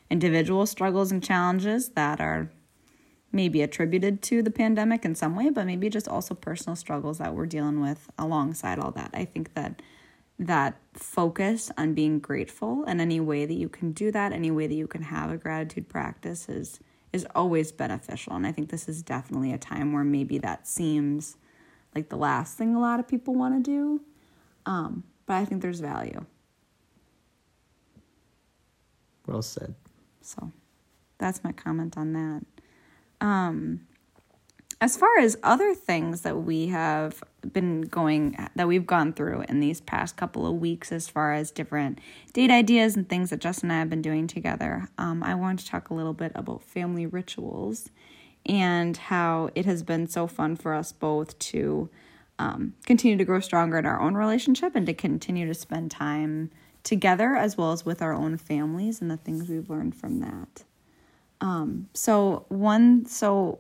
individual 0.09 0.65
struggles 0.65 1.09
and 1.09 1.23
challenges 1.23 1.89
that 1.89 2.19
are 2.19 2.51
maybe 3.31 3.61
attributed 3.61 4.21
to 4.23 4.41
the 4.41 4.51
pandemic 4.51 5.05
in 5.05 5.15
some 5.15 5.35
way, 5.35 5.49
but 5.49 5.65
maybe 5.65 5.89
just 5.89 6.07
also 6.07 6.33
personal 6.33 6.75
struggles 6.75 7.19
that 7.19 7.33
we're 7.33 7.45
dealing 7.45 7.79
with 7.79 8.09
alongside 8.17 8.79
all 8.79 8.91
that. 8.91 9.11
I 9.13 9.23
think 9.23 9.53
that 9.53 9.81
that 10.39 10.79
focus 10.93 11.69
on 11.77 11.93
being 11.93 12.19
grateful 12.19 12.86
and 12.86 13.01
any 13.01 13.19
way 13.19 13.46
that 13.46 13.53
you 13.53 13.67
can 13.67 13.91
do 13.91 14.10
that, 14.12 14.31
any 14.31 14.50
way 14.50 14.67
that 14.67 14.74
you 14.74 14.88
can 14.88 15.01
have 15.03 15.29
a 15.31 15.38
gratitude 15.38 15.89
practice 15.89 16.48
is 16.48 16.79
is 17.12 17.25
always 17.34 17.72
beneficial. 17.72 18.34
And 18.34 18.46
I 18.46 18.51
think 18.51 18.69
this 18.69 18.88
is 18.88 19.01
definitely 19.01 19.51
a 19.51 19.58
time 19.58 19.93
where 19.93 20.03
maybe 20.03 20.38
that 20.38 20.67
seems 20.67 21.38
like 21.96 22.10
the 22.10 22.17
last 22.17 22.55
thing 22.55 22.75
a 22.75 22.79
lot 22.79 23.00
of 23.00 23.08
people 23.08 23.34
want 23.34 23.65
to 23.65 23.72
do. 23.72 24.01
Um, 24.67 25.03
but 25.25 25.34
I 25.34 25.46
think 25.46 25.63
there's 25.63 25.79
value. 25.79 26.24
Well 29.25 29.41
said. 29.41 29.74
So 30.22 30.51
that's 31.17 31.43
my 31.43 31.51
comment 31.51 31.98
on 31.98 32.13
that. 32.13 33.25
Um, 33.25 33.88
as 34.81 34.95
far 34.95 35.19
as 35.19 35.38
other 35.43 35.75
things 35.75 36.21
that 36.21 36.38
we 36.38 36.67
have 36.67 37.21
been 37.53 37.81
going 37.81 38.38
that 38.55 38.67
we've 38.67 38.88
gone 38.88 39.13
through 39.13 39.43
in 39.50 39.59
these 39.59 39.81
past 39.81 40.15
couple 40.15 40.45
of 40.45 40.55
weeks 40.55 40.91
as 40.91 41.07
far 41.07 41.33
as 41.33 41.51
different 41.51 42.00
date 42.33 42.51
ideas 42.51 42.95
and 42.95 43.07
things 43.07 43.29
that 43.29 43.39
justin 43.39 43.69
and 43.69 43.77
i 43.77 43.79
have 43.79 43.89
been 43.89 44.01
doing 44.01 44.27
together 44.27 44.89
um, 44.98 45.24
i 45.24 45.33
want 45.33 45.59
to 45.59 45.65
talk 45.65 45.89
a 45.89 45.93
little 45.93 46.13
bit 46.13 46.31
about 46.36 46.62
family 46.62 47.05
rituals 47.05 47.89
and 48.45 48.98
how 48.98 49.50
it 49.55 49.65
has 49.65 49.83
been 49.83 50.07
so 50.07 50.27
fun 50.27 50.55
for 50.55 50.74
us 50.74 50.91
both 50.91 51.38
to 51.39 51.89
um, 52.39 52.74
continue 52.86 53.17
to 53.17 53.25
grow 53.25 53.39
stronger 53.39 53.77
in 53.77 53.86
our 53.86 54.00
own 54.00 54.15
relationship 54.15 54.75
and 54.75 54.86
to 54.86 54.93
continue 54.93 55.45
to 55.45 55.53
spend 55.53 55.91
time 55.91 56.50
together 56.83 57.36
as 57.36 57.57
well 57.57 57.74
as 57.74 57.86
with 57.86 58.01
our 58.01 58.13
own 58.13 58.38
families 58.38 59.01
and 59.01 59.12
the 59.12 59.17
things 59.17 59.50
we've 59.50 59.69
learned 59.69 59.93
from 59.93 60.21
that. 60.21 60.63
Um, 61.41 61.89
so 61.93 62.45
one 62.48 63.05
so 63.05 63.59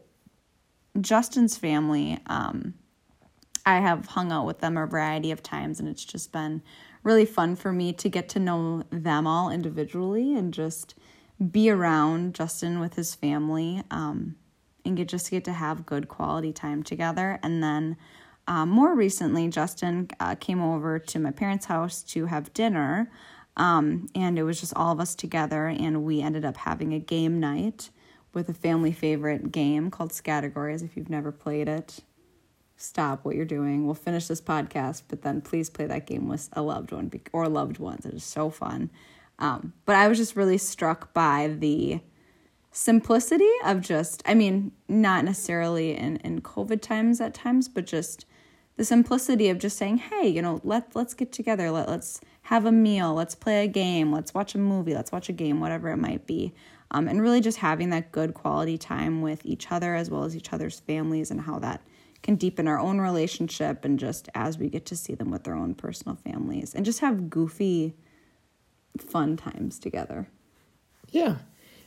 Justin's 1.01 1.57
family, 1.57 2.19
um, 2.27 2.73
I 3.65 3.79
have 3.79 4.07
hung 4.07 4.31
out 4.31 4.45
with 4.45 4.59
them 4.59 4.77
a 4.77 4.85
variety 4.85 5.31
of 5.31 5.43
times, 5.43 5.79
and 5.79 5.87
it's 5.87 6.03
just 6.03 6.31
been 6.31 6.61
really 7.03 7.25
fun 7.25 7.55
for 7.55 7.71
me 7.71 7.93
to 7.93 8.09
get 8.09 8.29
to 8.29 8.39
know 8.39 8.83
them 8.89 9.27
all 9.27 9.49
individually 9.49 10.35
and 10.35 10.53
just 10.53 10.95
be 11.51 11.69
around 11.69 12.35
Justin 12.35 12.79
with 12.79 12.95
his 12.95 13.15
family 13.15 13.81
um, 13.91 14.35
and 14.83 14.97
get 14.97 15.07
just 15.07 15.31
get 15.31 15.45
to 15.45 15.53
have 15.53 15.85
good 15.85 16.07
quality 16.07 16.51
time 16.51 16.83
together. 16.83 17.39
And 17.41 17.63
then 17.63 17.95
uh, 18.47 18.65
more 18.65 18.95
recently, 18.95 19.47
Justin 19.47 20.09
uh, 20.19 20.35
came 20.35 20.61
over 20.61 20.97
to 20.99 21.19
my 21.19 21.31
parents' 21.31 21.65
house 21.65 22.01
to 22.03 22.25
have 22.25 22.53
dinner, 22.53 23.11
um, 23.55 24.07
and 24.15 24.39
it 24.39 24.43
was 24.43 24.59
just 24.59 24.73
all 24.75 24.91
of 24.91 24.99
us 24.99 25.15
together, 25.15 25.67
and 25.67 26.03
we 26.03 26.21
ended 26.21 26.43
up 26.43 26.57
having 26.57 26.93
a 26.93 26.99
game 26.99 27.39
night 27.39 27.89
with 28.33 28.49
a 28.49 28.53
family 28.53 28.91
favorite 28.91 29.51
game 29.51 29.89
called 29.89 30.11
Scattergories. 30.11 30.83
If 30.83 30.95
you've 30.95 31.09
never 31.09 31.31
played 31.31 31.67
it, 31.67 31.99
stop 32.77 33.25
what 33.25 33.35
you're 33.35 33.45
doing. 33.45 33.85
We'll 33.85 33.95
finish 33.95 34.27
this 34.27 34.41
podcast, 34.41 35.03
but 35.07 35.21
then 35.21 35.41
please 35.41 35.69
play 35.69 35.85
that 35.87 36.07
game 36.07 36.27
with 36.27 36.49
a 36.53 36.61
loved 36.61 36.91
one 36.91 37.11
or 37.33 37.47
loved 37.47 37.79
ones. 37.79 38.05
It 38.05 38.13
is 38.13 38.23
so 38.23 38.49
fun. 38.49 38.89
Um, 39.39 39.73
but 39.85 39.95
I 39.95 40.07
was 40.07 40.17
just 40.17 40.35
really 40.35 40.57
struck 40.57 41.13
by 41.13 41.55
the 41.59 42.01
simplicity 42.71 43.49
of 43.65 43.81
just, 43.81 44.21
I 44.25 44.33
mean, 44.33 44.71
not 44.87 45.25
necessarily 45.25 45.95
in, 45.95 46.17
in 46.17 46.41
COVID 46.41 46.81
times 46.81 47.19
at 47.19 47.33
times, 47.33 47.67
but 47.67 47.85
just 47.85 48.25
the 48.79 48.85
simplicity 48.85 49.49
of 49.49 49.59
just 49.59 49.77
saying, 49.77 49.97
hey, 49.97 50.27
you 50.27 50.41
know, 50.41 50.61
let, 50.63 50.95
let's 50.95 51.13
get 51.13 51.31
together. 51.31 51.69
Let, 51.69 51.89
let's 51.89 52.21
have 52.43 52.65
a 52.65 52.71
meal. 52.71 53.13
Let's 53.13 53.35
play 53.35 53.63
a 53.65 53.67
game. 53.67 54.11
Let's 54.11 54.33
watch 54.33 54.55
a 54.55 54.57
movie. 54.57 54.95
Let's 54.95 55.11
watch 55.11 55.27
a 55.27 55.33
game, 55.33 55.59
whatever 55.59 55.89
it 55.89 55.97
might 55.97 56.25
be 56.25 56.53
um, 56.91 57.07
and 57.07 57.21
really 57.21 57.41
just 57.41 57.59
having 57.59 57.89
that 57.91 58.11
good 58.11 58.33
quality 58.33 58.77
time 58.77 59.21
with 59.21 59.45
each 59.45 59.71
other 59.71 59.95
as 59.95 60.09
well 60.09 60.23
as 60.23 60.35
each 60.35 60.51
other's 60.53 60.79
families 60.79 61.31
and 61.31 61.41
how 61.41 61.59
that 61.59 61.81
can 62.21 62.35
deepen 62.35 62.67
our 62.67 62.79
own 62.79 62.99
relationship 62.99 63.85
and 63.85 63.99
just 63.99 64.27
as 64.35 64.57
we 64.57 64.69
get 64.69 64.85
to 64.85 64.95
see 64.95 65.15
them 65.15 65.31
with 65.31 65.43
their 65.43 65.55
own 65.55 65.73
personal 65.73 66.15
families 66.15 66.73
and 66.73 66.85
just 66.85 66.99
have 66.99 67.29
goofy 67.29 67.95
fun 68.97 69.37
times 69.37 69.79
together 69.79 70.27
yeah 71.11 71.35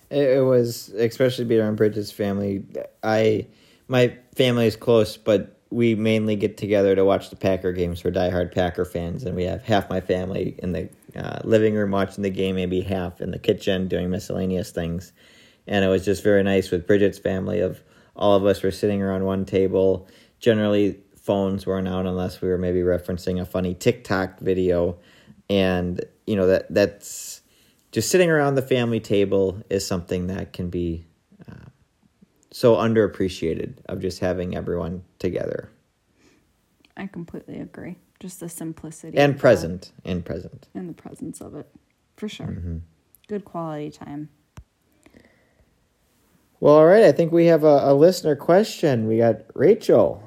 it, 0.09 0.45
was 0.45 0.91
especially 0.91 1.45
being 1.45 1.61
around 1.61 1.77
bridget's 1.77 2.11
family 2.11 2.65
i 3.03 3.47
my 3.89 4.17
family 4.35 4.67
is 4.67 4.77
close 4.77 5.17
but 5.17 5.61
we 5.73 5.95
mainly 5.95 6.37
get 6.37 6.57
together 6.57 6.95
to 6.95 7.05
watch 7.05 7.31
the 7.31 7.37
packer 7.37 7.73
games 7.73 8.05
we're 8.05 8.11
diehard 8.11 8.53
packer 8.53 8.85
fans 8.85 9.25
and 9.25 9.35
we 9.35 9.45
have 9.45 9.63
half 9.63 9.89
my 9.89 10.01
family 10.01 10.55
in 10.59 10.73
the 10.73 10.89
uh, 11.17 11.41
living 11.45 11.75
room 11.75 11.91
watching 11.91 12.23
the 12.23 12.31
game, 12.31 12.57
maybe 12.57 12.81
half 12.83 13.21
in 13.21 13.31
the 13.31 13.39
kitchen 13.39 13.89
doing 13.89 14.11
miscellaneous 14.11 14.71
things. 14.71 15.13
And 15.67 15.85
it 15.85 15.89
was 15.89 16.05
just 16.05 16.23
very 16.23 16.43
nice 16.43 16.71
with 16.71 16.87
Bridget's 16.87 17.19
family 17.19 17.61
of 17.61 17.83
all 18.15 18.37
of 18.37 18.45
us 18.45 18.63
were 18.63 18.71
sitting 18.71 19.01
around 19.03 19.25
one 19.25 19.45
table. 19.45 20.07
Generally, 20.39 20.99
phones 21.17 21.67
weren't 21.67 21.89
out 21.89 22.07
unless 22.07 22.41
we 22.41 22.49
were 22.49 22.59
maybe 22.59 22.81
referencing 22.81 23.41
a 23.41 23.47
funny 23.47 23.75
TikTok 23.75 24.41
video. 24.41 24.99
And, 25.49 26.05
you 26.27 26.37
know, 26.37 26.47
that 26.49 26.73
that's 26.73 27.43
just 27.93 28.11
sitting 28.11 28.31
around 28.31 28.55
the 28.55 28.63
family 28.63 29.01
table 29.01 29.63
is 29.71 29.87
something 29.87 30.27
that 30.27 30.53
can 30.53 30.69
be 30.69 31.07
so 32.53 32.77
underappreciated 32.77 33.75
of 33.87 34.01
just 34.01 34.21
having 34.21 34.57
everyone 34.57 35.03
together. 35.19 35.71
I 36.97 37.07
completely 37.07 37.59
agree 37.59 37.97
just 38.23 38.39
the 38.39 38.49
simplicity 38.49 39.19
and 39.19 39.37
present 39.37 39.91
and 40.05 40.25
present 40.25 40.69
and 40.75 40.89
the 40.89 40.93
presence 40.93 41.41
of 41.41 41.57
it 41.57 41.69
for 42.17 42.29
sure 42.29 42.47
mm-hmm. 42.47 42.77
good 43.27 43.45
quality 43.45 43.91
time 43.91 44.29
well 46.61 46.75
all 46.75 46.87
right 46.87 47.03
i 47.03 47.11
think 47.11 47.33
we 47.33 47.47
have 47.47 47.65
a, 47.65 47.81
a 47.83 47.93
listener 47.93 48.37
question 48.37 49.09
we 49.09 49.19
got 49.19 49.39
rachel 49.55 50.23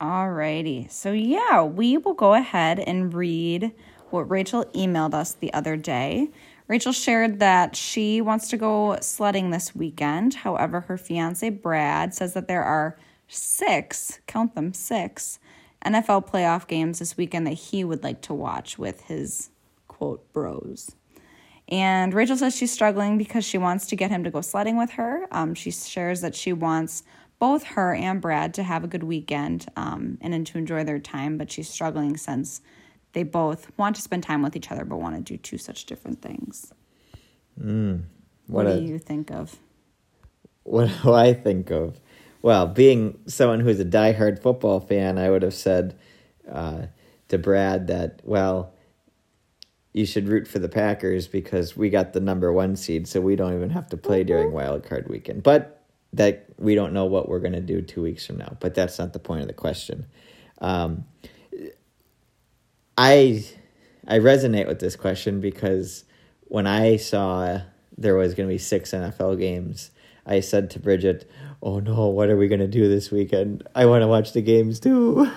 Alrighty. 0.00 0.90
So 0.90 1.12
yeah, 1.12 1.62
we 1.62 1.98
will 1.98 2.14
go 2.14 2.32
ahead 2.32 2.80
and 2.80 3.12
read 3.12 3.70
what 4.08 4.30
Rachel 4.30 4.64
emailed 4.74 5.12
us 5.12 5.34
the 5.34 5.52
other 5.52 5.76
day. 5.76 6.30
Rachel 6.70 6.92
shared 6.92 7.40
that 7.40 7.74
she 7.74 8.20
wants 8.20 8.46
to 8.50 8.56
go 8.56 8.96
sledding 9.00 9.50
this 9.50 9.74
weekend. 9.74 10.34
However, 10.34 10.82
her 10.82 10.96
fiance 10.96 11.50
Brad 11.50 12.14
says 12.14 12.32
that 12.34 12.46
there 12.46 12.62
are 12.62 12.96
six, 13.26 14.20
count 14.28 14.54
them, 14.54 14.72
six 14.72 15.40
NFL 15.84 16.30
playoff 16.30 16.68
games 16.68 17.00
this 17.00 17.16
weekend 17.16 17.44
that 17.48 17.54
he 17.54 17.82
would 17.82 18.04
like 18.04 18.22
to 18.22 18.34
watch 18.34 18.78
with 18.78 19.00
his 19.00 19.50
quote 19.88 20.32
bros. 20.32 20.94
And 21.68 22.14
Rachel 22.14 22.36
says 22.36 22.54
she's 22.54 22.72
struggling 22.72 23.18
because 23.18 23.44
she 23.44 23.58
wants 23.58 23.86
to 23.86 23.96
get 23.96 24.12
him 24.12 24.22
to 24.22 24.30
go 24.30 24.40
sledding 24.40 24.76
with 24.76 24.90
her. 24.90 25.26
Um, 25.32 25.54
she 25.54 25.72
shares 25.72 26.20
that 26.20 26.36
she 26.36 26.52
wants 26.52 27.02
both 27.40 27.64
her 27.64 27.96
and 27.96 28.20
Brad 28.20 28.54
to 28.54 28.62
have 28.62 28.84
a 28.84 28.88
good 28.88 29.02
weekend 29.02 29.66
um, 29.74 30.18
and 30.20 30.46
to 30.46 30.58
enjoy 30.58 30.84
their 30.84 31.00
time, 31.00 31.36
but 31.36 31.50
she's 31.50 31.68
struggling 31.68 32.16
since 32.16 32.60
they 33.12 33.22
both 33.22 33.70
want 33.76 33.96
to 33.96 34.02
spend 34.02 34.22
time 34.22 34.42
with 34.42 34.56
each 34.56 34.70
other 34.70 34.84
but 34.84 34.98
want 34.98 35.16
to 35.16 35.20
do 35.22 35.36
two 35.36 35.58
such 35.58 35.86
different 35.86 36.22
things. 36.22 36.72
Mm, 37.60 38.02
what, 38.46 38.66
what 38.66 38.72
do 38.72 38.78
a, 38.78 38.80
you 38.80 38.98
think 38.98 39.30
of? 39.30 39.56
What 40.62 40.90
do 41.02 41.12
I 41.12 41.34
think 41.34 41.70
of? 41.70 42.00
well, 42.42 42.66
being 42.66 43.18
someone 43.26 43.60
who's 43.60 43.80
a 43.80 43.84
diehard 43.84 44.40
football 44.40 44.80
fan, 44.80 45.18
I 45.18 45.30
would 45.30 45.42
have 45.42 45.54
said 45.54 45.98
uh, 46.50 46.86
to 47.28 47.38
Brad 47.38 47.88
that, 47.88 48.20
well, 48.24 48.72
you 49.92 50.06
should 50.06 50.28
root 50.28 50.48
for 50.48 50.58
the 50.58 50.68
Packers 50.68 51.26
because 51.26 51.76
we 51.76 51.90
got 51.90 52.12
the 52.12 52.20
number 52.20 52.52
one 52.52 52.76
seed, 52.76 53.08
so 53.08 53.20
we 53.20 53.36
don't 53.36 53.54
even 53.54 53.70
have 53.70 53.88
to 53.88 53.96
play 53.96 54.24
during 54.24 54.46
mm-hmm. 54.46 54.56
wild 54.56 54.84
card 54.84 55.08
weekend. 55.08 55.42
But 55.42 55.82
that 56.12 56.46
we 56.58 56.74
don't 56.74 56.92
know 56.92 57.04
what 57.06 57.28
we're 57.28 57.40
going 57.40 57.52
to 57.52 57.60
do 57.60 57.82
two 57.82 58.02
weeks 58.02 58.26
from 58.26 58.38
now. 58.38 58.56
But 58.60 58.74
that's 58.74 58.98
not 58.98 59.12
the 59.12 59.18
point 59.18 59.42
of 59.42 59.46
the 59.48 59.54
question. 59.54 60.06
Um, 60.58 61.04
I 63.02 63.46
I 64.06 64.18
resonate 64.18 64.66
with 64.66 64.78
this 64.78 64.94
question 64.94 65.40
because 65.40 66.04
when 66.42 66.66
I 66.66 66.96
saw 66.96 67.62
there 67.96 68.14
was 68.14 68.34
going 68.34 68.46
to 68.46 68.52
be 68.52 68.58
six 68.58 68.90
NFL 68.90 69.38
games, 69.38 69.90
I 70.26 70.40
said 70.40 70.68
to 70.70 70.80
Bridget, 70.80 71.30
oh 71.62 71.80
no, 71.80 72.08
what 72.08 72.28
are 72.28 72.36
we 72.36 72.46
going 72.46 72.60
to 72.60 72.68
do 72.68 72.88
this 72.88 73.10
weekend? 73.10 73.66
I 73.74 73.86
want 73.86 74.02
to 74.02 74.06
watch 74.06 74.34
the 74.34 74.42
games 74.42 74.80
too. 74.80 75.30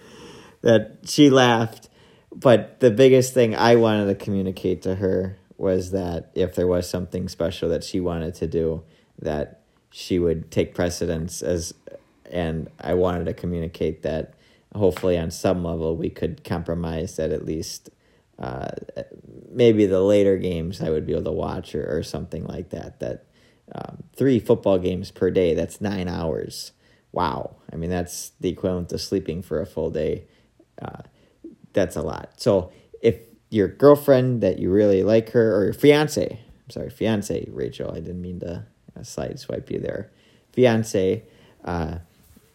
that 0.62 1.00
she 1.04 1.28
laughed. 1.28 1.90
But 2.34 2.80
the 2.80 2.90
biggest 2.90 3.34
thing 3.34 3.54
I 3.54 3.76
wanted 3.76 4.06
to 4.06 4.14
communicate 4.14 4.80
to 4.82 4.94
her 4.94 5.36
was 5.58 5.90
that 5.90 6.30
if 6.34 6.54
there 6.54 6.66
was 6.66 6.88
something 6.88 7.28
special 7.28 7.68
that 7.68 7.84
she 7.84 8.00
wanted 8.00 8.36
to 8.36 8.46
do, 8.46 8.84
that 9.20 9.60
she 9.90 10.18
would 10.18 10.50
take 10.50 10.74
precedence 10.74 11.42
as 11.42 11.74
and 12.30 12.70
I 12.80 12.94
wanted 12.94 13.26
to 13.26 13.34
communicate 13.34 14.00
that 14.02 14.32
hopefully 14.74 15.18
on 15.18 15.30
some 15.30 15.64
level 15.64 15.96
we 15.96 16.10
could 16.10 16.44
compromise 16.44 17.16
that 17.16 17.30
at 17.30 17.44
least 17.44 17.90
uh, 18.38 18.70
maybe 19.50 19.86
the 19.86 20.00
later 20.00 20.36
games 20.36 20.80
I 20.80 20.90
would 20.90 21.06
be 21.06 21.12
able 21.12 21.24
to 21.24 21.32
watch 21.32 21.74
or, 21.74 21.98
or 21.98 22.02
something 22.02 22.44
like 22.44 22.70
that 22.70 23.00
that 23.00 23.26
um, 23.74 24.02
three 24.14 24.38
football 24.38 24.78
games 24.78 25.10
per 25.10 25.30
day. 25.30 25.54
That's 25.54 25.80
nine 25.80 26.08
hours. 26.08 26.72
Wow. 27.12 27.56
I 27.72 27.76
mean, 27.76 27.90
that's 27.90 28.30
the 28.40 28.48
equivalent 28.48 28.88
to 28.90 28.98
sleeping 28.98 29.42
for 29.42 29.60
a 29.60 29.66
full 29.66 29.90
day. 29.90 30.24
Uh, 30.80 31.02
that's 31.72 31.96
a 31.96 32.02
lot. 32.02 32.34
So 32.36 32.72
if 33.02 33.16
your 33.50 33.68
girlfriend 33.68 34.42
that 34.42 34.58
you 34.58 34.70
really 34.70 35.02
like 35.02 35.30
her, 35.30 35.56
or 35.56 35.64
your 35.64 35.72
fiance, 35.72 36.40
I'm 36.40 36.70
sorry, 36.70 36.90
fiance, 36.90 37.48
Rachel, 37.50 37.90
I 37.90 38.00
didn't 38.00 38.20
mean 38.20 38.40
to 38.40 38.66
uh, 38.98 39.02
side 39.02 39.38
swipe 39.38 39.70
you 39.70 39.78
there. 39.78 40.10
Fiance, 40.52 41.22
uh, 41.64 41.98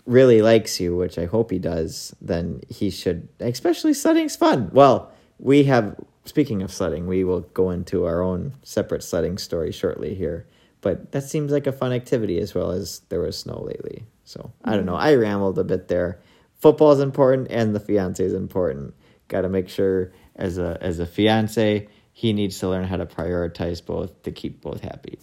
really 0.07 0.41
likes 0.41 0.79
you, 0.79 0.95
which 0.95 1.19
I 1.19 1.25
hope 1.25 1.51
he 1.51 1.59
does, 1.59 2.15
then 2.21 2.61
he 2.69 2.89
should, 2.89 3.27
especially 3.39 3.93
sledding's 3.93 4.35
fun. 4.35 4.71
Well, 4.73 5.11
we 5.37 5.65
have, 5.65 5.95
speaking 6.25 6.63
of 6.63 6.73
sledding, 6.73 7.05
we 7.05 7.23
will 7.23 7.41
go 7.41 7.69
into 7.69 8.05
our 8.05 8.23
own 8.23 8.53
separate 8.63 9.03
sledding 9.03 9.37
story 9.37 9.71
shortly 9.71 10.15
here 10.15 10.47
but 10.81 11.11
that 11.11 11.23
seems 11.23 11.51
like 11.51 11.67
a 11.67 11.71
fun 11.71 11.91
activity 11.91 12.39
as 12.39 12.53
well 12.53 12.71
as 12.71 13.01
there 13.09 13.19
was 13.19 13.37
snow 13.37 13.61
lately. 13.61 14.05
So. 14.23 14.51
I 14.63 14.75
don't 14.75 14.85
know. 14.85 14.95
I 14.95 15.15
rambled 15.15 15.57
a 15.59 15.63
bit 15.63 15.87
there. 15.87 16.21
Football 16.59 16.91
is 16.91 16.99
important 16.99 17.47
and 17.49 17.75
the 17.75 17.79
fiance 17.79 18.23
is 18.23 18.33
important. 18.33 18.93
Got 19.27 19.41
to 19.41 19.49
make 19.49 19.69
sure 19.69 20.11
as 20.35 20.57
a 20.57 20.77
as 20.81 20.99
a 20.99 21.05
fiance 21.05 21.87
he 22.13 22.33
needs 22.33 22.59
to 22.59 22.69
learn 22.69 22.85
how 22.85 22.97
to 22.97 23.05
prioritize 23.05 23.85
both 23.85 24.23
to 24.23 24.31
keep 24.31 24.61
both 24.61 24.81
happy. 24.81 25.19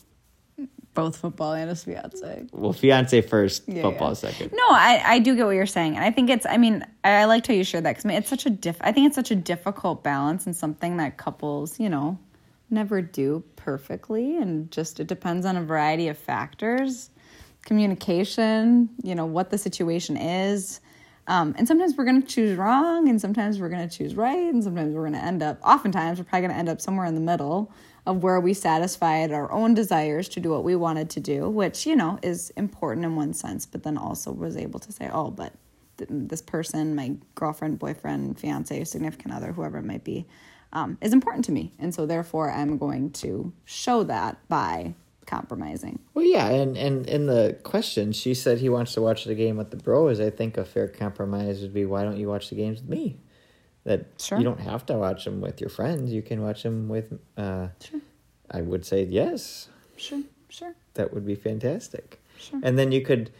Both 0.95 1.17
football 1.17 1.53
and 1.53 1.69
his 1.69 1.85
fiance. 1.85 2.47
Well, 2.53 2.73
fiance 2.73 3.21
first, 3.23 3.65
Yeah, 3.67 3.83
football 3.83 4.11
yeah. 4.11 4.15
second. 4.15 4.53
No, 4.53 4.65
I, 4.71 5.03
I 5.05 5.19
do 5.19 5.35
get 5.35 5.45
what 5.45 5.53
you're 5.53 5.67
saying. 5.67 5.97
And 5.97 6.05
I 6.05 6.11
think 6.11 6.31
it's, 6.31 6.47
I 6.47 6.57
mean, 6.57 6.87
I, 7.03 7.11
I 7.11 7.25
liked 7.25 7.49
how 7.49 7.55
you 7.55 7.65
shared 7.65 7.85
that 7.85 7.91
because 7.93 8.05
I 8.05 8.09
mean, 8.09 8.19
it's 8.19 8.29
such 8.29 8.47
a 8.47 8.51
diff, 8.51 8.77
I 8.81 8.93
think 8.93 9.09
it's 9.09 9.17
such 9.17 9.31
a 9.33 9.37
difficult 9.37 10.05
balance 10.05 10.47
and 10.47 10.55
something 10.57 10.97
that 10.99 11.17
couples, 11.17 11.81
you 11.81 11.89
know, 11.89 12.19
never 12.71 13.03
do 13.03 13.43
perfectly. 13.57 14.37
And 14.37 14.71
just, 14.71 15.01
it 15.01 15.09
depends 15.09 15.45
on 15.45 15.57
a 15.57 15.63
variety 15.65 16.09
of 16.09 16.17
factors 16.17 17.11
communication, 17.65 18.89
you 19.03 19.15
know, 19.15 19.27
what 19.27 19.51
the 19.51 19.59
situation 19.59 20.17
is. 20.17 20.81
Um, 21.27 21.55
and 21.57 21.67
sometimes 21.67 21.97
we're 21.97 22.05
going 22.05 22.21
to 22.21 22.29
choose 22.29 22.57
wrong, 22.59 23.09
and 23.09 23.21
sometimes 23.21 23.59
we're 23.59 23.71
going 23.71 23.89
to 23.89 23.97
choose 23.97 24.15
right, 24.15 24.53
and 24.53 24.63
sometimes 24.63 24.95
we're 24.95 25.03
going 25.03 25.15
to 25.15 25.25
end 25.25 25.43
up, 25.43 25.59
oftentimes, 25.65 26.19
we're 26.19 26.25
probably 26.25 26.49
going 26.49 26.53
to 26.53 26.59
end 26.59 26.69
up 26.69 26.81
somewhere 26.81 27.07
in 27.07 27.15
the 27.15 27.21
middle 27.21 27.73
of 28.07 28.23
where 28.23 28.39
we 28.41 28.53
satisfied 28.53 29.33
our 29.33 29.51
own 29.51 29.73
desires 29.73 30.29
to 30.29 30.41
do 30.41 30.51
what 30.51 30.65
we 30.65 30.77
wanted 30.77 31.09
to 31.11 31.21
do, 31.21 31.49
which, 31.49 31.87
you 31.87 31.97
know, 31.97 32.19
is 32.23 32.51
important 32.51 33.07
in 33.07 33.17
one 33.17 33.33
sense, 33.33 33.65
but 33.65 33.83
then 33.83 33.97
also 33.97 34.31
was 34.31 34.57
able 34.57 34.79
to 34.79 34.93
say, 34.93 35.09
oh, 35.13 35.31
but 35.31 35.55
th- 35.97 36.11
this 36.11 36.43
person, 36.43 36.95
my 36.95 37.17
girlfriend, 37.35 37.79
boyfriend, 37.79 38.39
fiance, 38.39 38.85
significant 38.85 39.33
other, 39.33 39.53
whoever 39.53 39.79
it 39.79 39.85
might 39.85 40.05
be, 40.05 40.27
um, 40.75 40.99
is 41.01 41.15
important 41.15 41.47
to 41.47 41.53
me. 41.53 41.73
And 41.79 41.95
so 41.95 42.05
therefore, 42.05 42.51
I'm 42.51 42.77
going 42.77 43.11
to 43.13 43.53
show 43.65 44.03
that 44.03 44.37
by 44.49 44.95
compromising. 45.27 45.99
Well, 46.15 46.25
yeah, 46.25 46.49
and, 46.49 46.77
and 46.77 47.07
in 47.07 47.27
the 47.27 47.57
question, 47.63 48.13
she 48.13 48.35
said 48.35 48.59
he 48.59 48.69
wants 48.69 48.95
to 48.95 49.03
watch 49.03 49.25
the 49.25 49.35
game 49.35 49.57
with 49.57 49.71
the 49.71 49.77
bros. 49.77 50.21
I 50.21 50.31
think 50.31 50.57
a 50.57 50.65
fair 50.65 50.89
compromise 50.89 51.61
would 51.63 51.75
be, 51.75 51.85
why 51.85 52.05
don't 52.05 52.17
you 52.17 52.29
watch 52.29 52.51
the 52.51 52.57
games 52.57 52.81
with 52.81 52.89
me? 52.91 53.19
That 53.85 54.07
Sure. 54.19 54.39
you 54.39 54.45
don't 54.45 54.61
have 54.61 54.87
to 54.87 54.95
watch 54.95 55.25
them 55.25 55.41
with 55.41 55.61
your 55.61 55.71
friends. 55.71 56.13
You 56.13 56.23
can 56.23 56.41
watch 56.43 56.63
them 56.63 56.89
with. 56.89 57.19
Uh, 57.37 57.69
Sure. 57.83 58.01
I 58.51 58.61
would 58.61 58.85
say 58.85 59.05
yes. 59.05 59.69
Sure, 59.97 60.23
sure, 60.49 60.75
That 60.95 61.13
would 61.15 61.27
be 61.27 61.35
fantastic. 61.35 62.21
sure. 62.39 62.61
And 62.63 62.79
then 62.79 62.93
you 62.93 63.01
could 63.03 63.31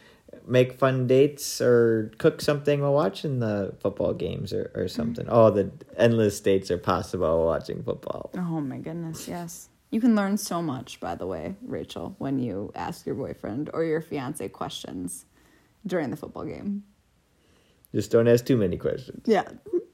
make 0.47 0.73
fun 0.73 1.07
dates 1.07 1.61
or 1.61 2.11
cook 2.17 2.41
something 2.41 2.81
while 2.81 2.93
watching 2.93 3.39
the 3.39 3.73
football 3.79 4.13
games 4.13 4.51
or, 4.53 4.71
or 4.75 4.87
something. 4.87 5.25
Oh, 5.29 5.49
the 5.49 5.71
endless 5.97 6.39
dates 6.39 6.69
are 6.71 6.77
possible 6.77 7.25
while 7.27 7.45
watching 7.45 7.81
football. 7.83 8.31
Oh 8.35 8.59
my 8.61 8.77
goodness, 8.77 9.27
yes. 9.27 9.69
You 9.91 10.01
can 10.01 10.15
learn 10.15 10.37
so 10.37 10.61
much, 10.61 10.99
by 10.99 11.15
the 11.15 11.27
way, 11.27 11.55
Rachel, 11.61 12.15
when 12.17 12.39
you 12.39 12.71
ask 12.75 13.05
your 13.05 13.15
boyfriend 13.15 13.69
or 13.73 13.83
your 13.83 14.01
fiance 14.01 14.47
questions 14.49 15.25
during 15.85 16.09
the 16.09 16.17
football 16.17 16.45
game. 16.45 16.83
Just 17.93 18.11
don't 18.11 18.27
ask 18.27 18.45
too 18.45 18.57
many 18.57 18.77
questions. 18.77 19.23
Yeah. 19.25 19.47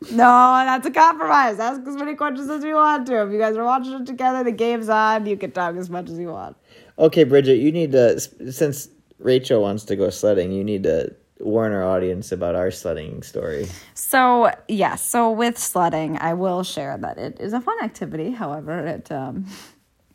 No, 0.09 0.25
that's 0.65 0.87
a 0.87 0.91
compromise. 0.91 1.59
Ask 1.59 1.81
as 1.87 1.95
many 1.95 2.15
questions 2.15 2.49
as 2.49 2.63
you 2.63 2.73
want 2.73 3.05
to. 3.07 3.21
If 3.21 3.31
you 3.31 3.37
guys 3.37 3.55
are 3.55 3.63
watching 3.63 3.93
it 3.93 4.07
together, 4.07 4.43
the 4.43 4.51
game's 4.51 4.89
on, 4.89 5.27
you 5.27 5.37
can 5.37 5.51
talk 5.51 5.75
as 5.75 5.89
much 5.91 6.09
as 6.09 6.17
you 6.17 6.29
want. 6.29 6.57
Okay, 6.97 7.23
Bridget, 7.23 7.57
you 7.57 7.71
need 7.71 7.91
to, 7.91 8.19
since 8.19 8.89
Rachel 9.19 9.61
wants 9.61 9.83
to 9.85 9.95
go 9.95 10.09
sledding, 10.09 10.51
you 10.51 10.63
need 10.63 10.81
to 10.83 11.15
warn 11.39 11.73
our 11.73 11.83
audience 11.83 12.31
about 12.31 12.55
our 12.55 12.71
sledding 12.71 13.21
story. 13.21 13.67
So, 13.93 14.51
yes, 14.67 15.03
so 15.03 15.29
with 15.29 15.57
sledding, 15.57 16.17
I 16.19 16.33
will 16.33 16.63
share 16.63 16.97
that 16.97 17.19
it 17.19 17.39
is 17.39 17.53
a 17.53 17.61
fun 17.61 17.77
activity. 17.83 18.31
However, 18.31 18.85
it 18.87 19.11
um, 19.11 19.45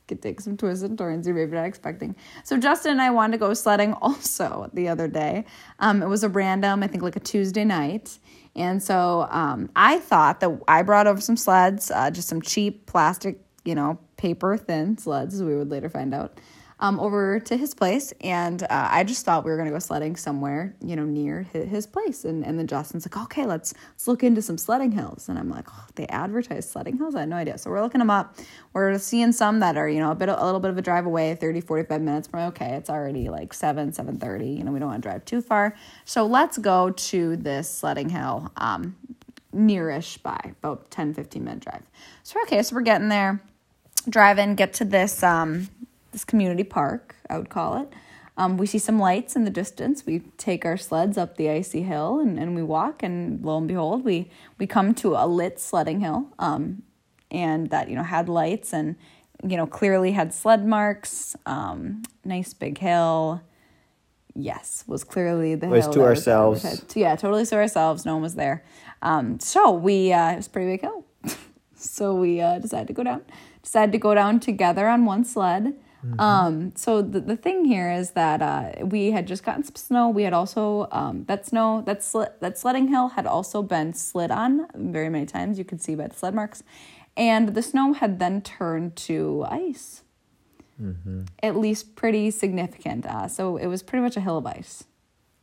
could 0.06 0.22
take 0.22 0.40
some 0.40 0.56
twists 0.56 0.84
and 0.84 0.96
turns 0.96 1.26
you're 1.26 1.34
maybe 1.34 1.52
not 1.52 1.64
expecting. 1.64 2.14
So, 2.44 2.58
Justin 2.58 2.92
and 2.92 3.02
I 3.02 3.10
wanted 3.10 3.32
to 3.32 3.38
go 3.38 3.54
sledding 3.54 3.92
also 4.02 4.70
the 4.72 4.88
other 4.88 5.08
day. 5.08 5.44
Um, 5.78 6.02
it 6.02 6.06
was 6.06 6.24
a 6.24 6.28
random, 6.28 6.82
I 6.82 6.86
think, 6.86 7.02
like 7.02 7.16
a 7.16 7.20
Tuesday 7.20 7.64
night. 7.64 8.18
And 8.54 8.82
so 8.82 9.28
um, 9.30 9.68
I 9.76 9.98
thought 9.98 10.40
that 10.40 10.50
I 10.66 10.82
brought 10.82 11.06
over 11.06 11.20
some 11.20 11.36
sleds, 11.36 11.90
uh, 11.90 12.10
just 12.10 12.26
some 12.26 12.40
cheap 12.40 12.86
plastic, 12.86 13.38
you 13.66 13.74
know, 13.74 13.98
paper 14.16 14.56
thin 14.56 14.96
sleds, 14.96 15.34
as 15.34 15.42
we 15.42 15.54
would 15.54 15.70
later 15.70 15.90
find 15.90 16.14
out 16.14 16.40
um, 16.78 17.00
over 17.00 17.40
to 17.40 17.56
his 17.56 17.74
place, 17.74 18.12
and 18.20 18.62
uh, 18.62 18.66
I 18.70 19.04
just 19.04 19.24
thought 19.24 19.44
we 19.44 19.50
were 19.50 19.56
gonna 19.56 19.70
go 19.70 19.78
sledding 19.78 20.16
somewhere, 20.16 20.74
you 20.82 20.94
know, 20.94 21.04
near 21.04 21.42
his, 21.42 21.68
his 21.68 21.86
place. 21.86 22.24
And 22.24 22.44
and 22.44 22.58
then 22.58 22.66
Justin's 22.66 23.06
like, 23.06 23.16
okay, 23.24 23.46
let's 23.46 23.74
let's 23.92 24.06
look 24.06 24.22
into 24.22 24.42
some 24.42 24.58
sledding 24.58 24.92
hills. 24.92 25.28
And 25.28 25.38
I'm 25.38 25.48
like, 25.48 25.66
oh, 25.72 25.86
they 25.94 26.06
advertise 26.08 26.68
sledding 26.68 26.98
hills. 26.98 27.14
I 27.14 27.20
had 27.20 27.28
no 27.28 27.36
idea. 27.36 27.56
So 27.58 27.70
we're 27.70 27.82
looking 27.82 28.00
them 28.00 28.10
up. 28.10 28.36
We're 28.72 28.98
seeing 28.98 29.32
some 29.32 29.60
that 29.60 29.76
are 29.76 29.88
you 29.88 30.00
know 30.00 30.10
a 30.10 30.14
bit 30.14 30.28
a 30.28 30.44
little 30.44 30.60
bit 30.60 30.70
of 30.70 30.78
a 30.78 30.82
drive 30.82 31.06
away, 31.06 31.34
30, 31.34 31.60
45 31.62 32.02
minutes. 32.02 32.28
We're 32.32 32.46
okay, 32.46 32.74
it's 32.74 32.90
already 32.90 33.28
like 33.30 33.54
seven, 33.54 33.92
seven 33.92 34.18
thirty. 34.18 34.50
You 34.50 34.64
know, 34.64 34.72
we 34.72 34.78
don't 34.78 34.88
want 34.88 35.02
to 35.02 35.08
drive 35.08 35.24
too 35.24 35.40
far. 35.40 35.74
So 36.04 36.26
let's 36.26 36.58
go 36.58 36.90
to 36.90 37.36
this 37.36 37.70
sledding 37.70 38.10
hill. 38.10 38.52
Um, 38.56 38.96
nearish 39.56 40.22
by 40.22 40.52
about 40.62 40.90
10 40.90 41.14
15 41.14 41.42
minute 41.42 41.60
drive 41.60 41.82
so 42.22 42.40
okay 42.42 42.62
so 42.62 42.76
we're 42.76 42.82
getting 42.82 43.08
there 43.08 43.40
driving 44.08 44.54
get 44.54 44.74
to 44.74 44.84
this 44.84 45.22
um 45.22 45.68
this 46.16 46.24
community 46.24 46.64
park, 46.64 47.14
I 47.28 47.36
would 47.36 47.50
call 47.50 47.76
it. 47.76 47.92
Um, 48.38 48.56
we 48.56 48.66
see 48.66 48.78
some 48.78 48.98
lights 48.98 49.36
in 49.36 49.44
the 49.44 49.50
distance. 49.50 50.06
We 50.06 50.20
take 50.38 50.64
our 50.64 50.78
sleds 50.78 51.18
up 51.18 51.36
the 51.36 51.50
icy 51.50 51.82
hill 51.82 52.20
and, 52.20 52.38
and 52.38 52.56
we 52.56 52.62
walk, 52.62 53.02
and 53.02 53.44
lo 53.44 53.58
and 53.58 53.68
behold, 53.68 54.02
we 54.02 54.30
we 54.58 54.66
come 54.66 54.94
to 54.94 55.14
a 55.14 55.26
lit 55.26 55.60
sledding 55.60 56.00
hill, 56.00 56.28
um, 56.38 56.82
and 57.30 57.68
that 57.68 57.90
you 57.90 57.96
know 57.96 58.02
had 58.02 58.30
lights 58.30 58.72
and 58.72 58.96
you 59.46 59.58
know 59.58 59.66
clearly 59.66 60.12
had 60.12 60.32
sled 60.32 60.66
marks. 60.66 61.36
Um, 61.44 62.02
nice 62.24 62.54
big 62.54 62.78
hill. 62.78 63.42
Yes, 64.34 64.84
was 64.86 65.04
clearly 65.04 65.54
the 65.54 65.66
Was 65.68 65.84
hill 65.84 65.94
to 65.94 66.02
ourselves. 66.04 66.84
Yeah, 66.94 67.14
totally 67.16 67.44
to 67.44 67.56
ourselves. 67.56 68.06
No 68.06 68.14
one 68.14 68.22
was 68.22 68.36
there. 68.36 68.64
Um, 69.02 69.38
so 69.38 69.70
we 69.70 70.14
uh, 70.14 70.32
it 70.32 70.36
was 70.36 70.46
a 70.46 70.50
pretty 70.50 70.72
big 70.72 70.80
hill. 70.80 71.04
so 71.74 72.14
we 72.14 72.40
uh, 72.40 72.58
decided 72.58 72.86
to 72.88 72.94
go 72.94 73.02
down. 73.02 73.22
Decided 73.62 73.92
to 73.92 73.98
go 73.98 74.14
down 74.14 74.40
together 74.40 74.88
on 74.88 75.04
one 75.04 75.24
sled. 75.24 75.74
Um, 76.18 76.72
so 76.76 77.02
the, 77.02 77.20
the 77.20 77.36
thing 77.36 77.64
here 77.64 77.90
is 77.90 78.10
that 78.12 78.40
uh, 78.42 78.84
we 78.84 79.10
had 79.10 79.26
just 79.26 79.42
gotten 79.44 79.64
some 79.64 79.74
snow. 79.76 80.08
We 80.08 80.22
had 80.24 80.32
also 80.32 80.88
um, 80.92 81.24
that 81.26 81.46
snow 81.46 81.82
that 81.86 82.00
sli- 82.00 82.32
that 82.40 82.58
sledding 82.58 82.88
hill 82.88 83.08
had 83.08 83.26
also 83.26 83.62
been 83.62 83.92
slid 83.94 84.30
on 84.30 84.66
very 84.74 85.08
many 85.08 85.26
times. 85.26 85.58
You 85.58 85.64
could 85.64 85.80
see 85.82 85.94
by 85.94 86.08
the 86.08 86.14
sled 86.14 86.34
marks, 86.34 86.62
and 87.16 87.54
the 87.54 87.62
snow 87.62 87.92
had 87.92 88.18
then 88.18 88.40
turned 88.42 88.96
to 89.08 89.44
ice. 89.48 90.02
At 91.42 91.56
least 91.56 91.96
pretty 91.96 92.30
significant. 92.30 93.06
Uh, 93.06 93.28
so 93.28 93.56
it 93.56 93.66
was 93.66 93.82
pretty 93.82 94.02
much 94.02 94.16
a 94.16 94.20
hill 94.20 94.36
of 94.36 94.46
ice. 94.46 94.84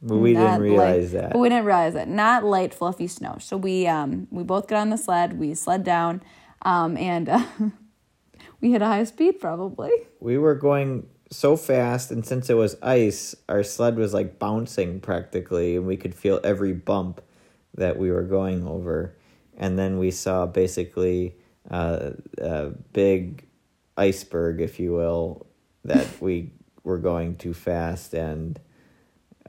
But 0.01 0.17
we 0.17 0.33
Not 0.33 0.59
didn't 0.59 0.61
realize 0.61 1.13
light- 1.13 1.21
that. 1.21 1.31
But 1.33 1.39
we 1.39 1.49
didn't 1.49 1.65
realize 1.65 1.93
that. 1.95 2.07
Not 2.07 2.43
light, 2.43 2.73
fluffy 2.73 3.07
snow. 3.07 3.37
So 3.39 3.57
we 3.57 3.87
um 3.87 4.27
we 4.31 4.43
both 4.43 4.67
got 4.67 4.77
on 4.81 4.89
the 4.91 4.97
sled. 4.97 5.39
We 5.39 5.53
sled 5.55 5.83
down, 5.83 6.21
um 6.61 6.95
and 6.97 7.29
uh, 7.29 7.43
we 8.63 8.71
hit 8.71 8.81
a 8.81 8.87
high 8.87 9.03
speed 9.03 9.39
probably. 9.39 9.91
we 10.21 10.37
were 10.37 10.55
going 10.55 11.05
so 11.29 11.57
fast 11.57 12.11
and 12.11 12.25
since 12.25 12.49
it 12.49 12.53
was 12.53 12.77
ice 12.81 13.35
our 13.49 13.61
sled 13.63 13.97
was 13.97 14.13
like 14.13 14.39
bouncing 14.39 14.99
practically 14.99 15.75
and 15.75 15.85
we 15.85 15.97
could 15.97 16.15
feel 16.15 16.39
every 16.43 16.73
bump 16.73 17.21
that 17.75 17.97
we 17.97 18.09
were 18.09 18.23
going 18.23 18.65
over 18.65 19.15
and 19.57 19.77
then 19.77 19.99
we 19.99 20.11
saw 20.11 20.45
basically 20.45 21.35
uh, 21.69 22.11
a 22.37 22.67
big 22.93 23.45
iceberg 23.97 24.61
if 24.61 24.79
you 24.79 24.93
will 24.93 25.45
that 25.83 26.07
we 26.21 26.51
were 26.83 26.99
going 26.99 27.35
too 27.35 27.53
fast 27.53 28.13
and 28.13 28.59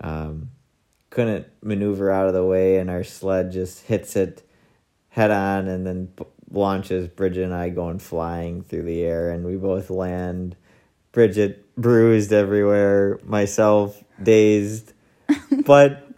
um, 0.00 0.50
couldn't 1.10 1.46
maneuver 1.62 2.10
out 2.10 2.26
of 2.26 2.34
the 2.34 2.44
way 2.44 2.78
and 2.78 2.90
our 2.90 3.04
sled 3.04 3.52
just 3.52 3.84
hits 3.84 4.16
it 4.16 4.42
head 5.10 5.30
on 5.30 5.68
and 5.68 5.86
then 5.86 6.08
launches 6.54 7.08
Bridget 7.08 7.44
and 7.44 7.54
I 7.54 7.68
going 7.68 7.98
flying 7.98 8.62
through 8.62 8.82
the 8.82 9.02
air 9.02 9.30
and 9.30 9.44
we 9.44 9.56
both 9.56 9.90
land. 9.90 10.56
Bridget 11.12 11.74
bruised 11.76 12.32
everywhere, 12.32 13.20
myself 13.24 14.02
dazed. 14.22 14.92
but 15.66 16.08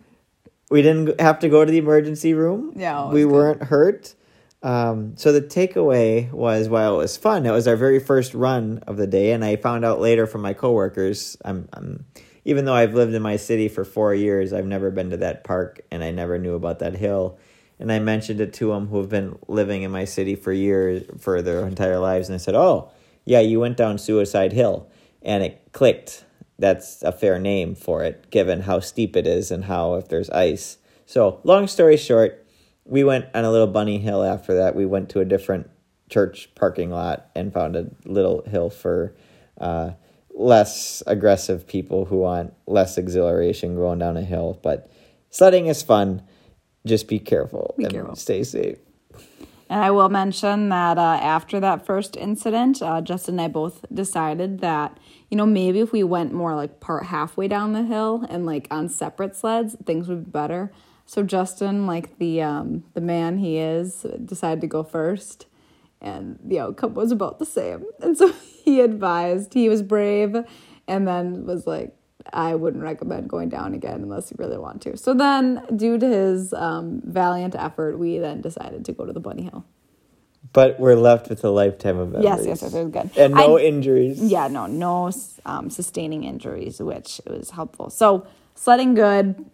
we 0.70 0.83
didn't 0.83 1.20
have 1.20 1.38
to 1.40 1.49
go 1.49 1.64
to 1.64 1.70
the 1.70 1.79
emergency 1.79 2.35
room. 2.35 2.72
Yeah, 2.77 3.11
we 3.11 3.22
good. 3.22 3.33
weren't 3.33 3.62
hurt. 3.64 4.14
Um, 4.62 5.16
so 5.16 5.33
the 5.33 5.42
takeaway 5.42 6.31
was 6.33 6.68
while 6.68 6.94
it 6.94 6.99
was 6.99 7.16
fun, 7.16 7.46
it 7.46 7.53
was 7.53 7.68
our 7.68 7.77
very 7.77 8.01
first 8.01 8.35
run 8.35 8.83
of 8.87 8.96
the 8.96 9.07
day, 9.07 9.33
and 9.33 9.44
I 9.44 9.57
found 9.57 9.85
out 9.85 10.01
later 10.01 10.27
from 10.27 10.40
my 10.42 10.55
coworkers. 10.55 11.37
I'm, 11.44 11.68
I'm 11.72 12.05
even 12.44 12.64
though 12.64 12.75
I've 12.75 12.94
lived 12.94 13.14
in 13.14 13.22
my 13.22 13.37
city 13.37 13.68
for 13.68 13.85
four 13.85 14.14
years, 14.14 14.53
I've 14.53 14.66
never 14.66 14.90
been 14.90 15.11
to 15.11 15.18
that 15.18 15.44
park, 15.44 15.83
and 15.90 16.03
I 16.03 16.11
never 16.11 16.38
knew 16.38 16.55
about 16.55 16.81
that 16.81 16.96
hill. 16.96 17.38
And 17.78 17.92
I 17.92 17.98
mentioned 17.98 18.40
it 18.40 18.52
to 18.54 18.68
them 18.68 18.88
who 18.88 18.98
have 18.98 19.08
been 19.08 19.38
living 19.48 19.82
in 19.82 19.90
my 19.90 20.04
city 20.04 20.34
for 20.34 20.52
years, 20.52 21.04
for 21.18 21.42
their 21.42 21.66
entire 21.66 21.98
lives, 21.98 22.28
and 22.28 22.34
I 22.34 22.38
said, 22.38 22.54
"Oh, 22.54 22.90
yeah, 23.24 23.40
you 23.40 23.60
went 23.60 23.76
down 23.76 23.98
Suicide 23.98 24.52
Hill," 24.52 24.88
and 25.22 25.42
it 25.42 25.60
clicked. 25.72 26.24
That's 26.58 27.02
a 27.02 27.12
fair 27.12 27.38
name 27.38 27.74
for 27.74 28.02
it, 28.02 28.30
given 28.30 28.62
how 28.62 28.80
steep 28.80 29.14
it 29.14 29.26
is 29.26 29.50
and 29.50 29.64
how 29.64 29.94
if 29.96 30.08
there's 30.08 30.30
ice. 30.30 30.78
So, 31.04 31.40
long 31.44 31.66
story 31.66 31.98
short, 31.98 32.46
we 32.86 33.04
went 33.04 33.26
on 33.34 33.44
a 33.44 33.50
little 33.50 33.66
bunny 33.66 33.98
hill 33.98 34.22
after 34.22 34.54
that. 34.54 34.74
We 34.74 34.86
went 34.86 35.10
to 35.10 35.20
a 35.20 35.24
different 35.24 35.68
church 36.08 36.50
parking 36.54 36.90
lot 36.90 37.30
and 37.34 37.52
found 37.52 37.76
a 37.76 37.90
little 38.04 38.42
hill 38.42 38.70
for 38.70 39.14
uh, 39.60 39.90
less 40.34 41.02
aggressive 41.06 41.66
people 41.66 42.04
who 42.04 42.18
want 42.18 42.54
less 42.66 42.96
exhilaration 42.98 43.74
going 43.74 43.98
down 43.98 44.16
a 44.16 44.22
hill. 44.22 44.58
But 44.62 44.90
sledding 45.30 45.66
is 45.66 45.82
fun. 45.82 46.22
Just 46.87 47.09
be 47.09 47.18
careful 47.18 47.75
Be 47.77 47.85
and 47.85 47.92
careful. 47.92 48.16
stay 48.16 48.42
safe. 48.44 48.79
And 49.68 49.83
I 49.83 49.90
will 49.90 50.09
mention 50.09 50.68
that 50.68 50.96
uh, 50.96 51.18
after 51.20 51.59
that 51.59 51.85
first 51.85 52.16
incident, 52.16 52.81
uh, 52.81 53.01
Justin 53.01 53.35
and 53.35 53.40
I 53.40 53.49
both 53.49 53.85
decided 53.92 54.61
that, 54.61 54.96
you 55.29 55.37
know, 55.37 55.44
maybe 55.44 55.81
if 55.81 55.90
we 55.90 56.05
went 56.05 56.33
more 56.33 56.55
like 56.55 56.79
part 56.79 57.07
halfway 57.07 57.49
down 57.49 57.72
the 57.72 57.83
hill 57.83 58.25
and 58.31 58.46
like 58.46 58.68
on 58.70 58.88
separate 58.88 59.35
sleds, 59.35 59.75
things 59.85 60.07
would 60.07 60.27
be 60.27 60.31
better. 60.31 60.70
So 61.05 61.25
Justin, 61.25 61.87
like 61.87 62.18
the 62.18 62.42
um, 62.42 62.85
the 62.94 63.01
man 63.01 63.38
he 63.38 63.59
is, 63.59 64.07
decided 64.25 64.61
to 64.61 64.66
go 64.68 64.83
first, 64.85 65.46
and 66.01 66.38
the 66.44 66.61
outcome 66.61 66.94
was 66.94 67.11
about 67.11 67.38
the 67.38 67.46
same. 67.46 67.85
And 68.01 68.16
so 68.16 68.33
he 68.64 68.81
advised 68.81 69.55
he 69.55 69.68
was 69.68 69.83
brave, 69.83 70.37
and 70.87 71.09
then 71.09 71.44
was 71.46 71.66
like, 71.66 71.95
I 72.32 72.54
wouldn't 72.54 72.82
recommend 72.82 73.28
going 73.28 73.48
down 73.48 73.74
again 73.74 74.02
unless 74.02 74.30
you 74.30 74.36
really 74.38 74.58
want 74.58 74.82
to. 74.82 74.96
So 74.96 75.14
then, 75.14 75.64
due 75.74 75.98
to 75.98 76.06
his 76.06 76.52
um, 76.52 77.02
valiant 77.04 77.54
effort, 77.54 77.98
we 77.98 78.18
then 78.18 78.40
decided 78.40 78.84
to 78.86 78.92
go 78.92 79.04
to 79.06 79.12
the 79.12 79.20
Bunny 79.20 79.42
Hill. 79.44 79.64
But 80.52 80.78
we're 80.78 80.96
left 80.96 81.28
with 81.28 81.44
a 81.44 81.50
lifetime 81.50 81.98
of 81.98 82.12
Yes, 82.12 82.22
memories. 82.22 82.46
yes, 82.46 82.62
yes, 82.62 82.74
it 82.74 82.84
was 82.84 82.92
good. 82.92 83.10
And 83.18 83.34
no 83.34 83.58
I- 83.58 83.62
injuries. 83.62 84.20
Yeah, 84.22 84.48
no, 84.48 84.66
no 84.66 85.10
um, 85.44 85.70
sustaining 85.70 86.24
injuries, 86.24 86.80
which 86.80 87.20
was 87.26 87.50
helpful. 87.50 87.90
So 87.90 88.26
sledding 88.54 88.94
good, 88.94 89.44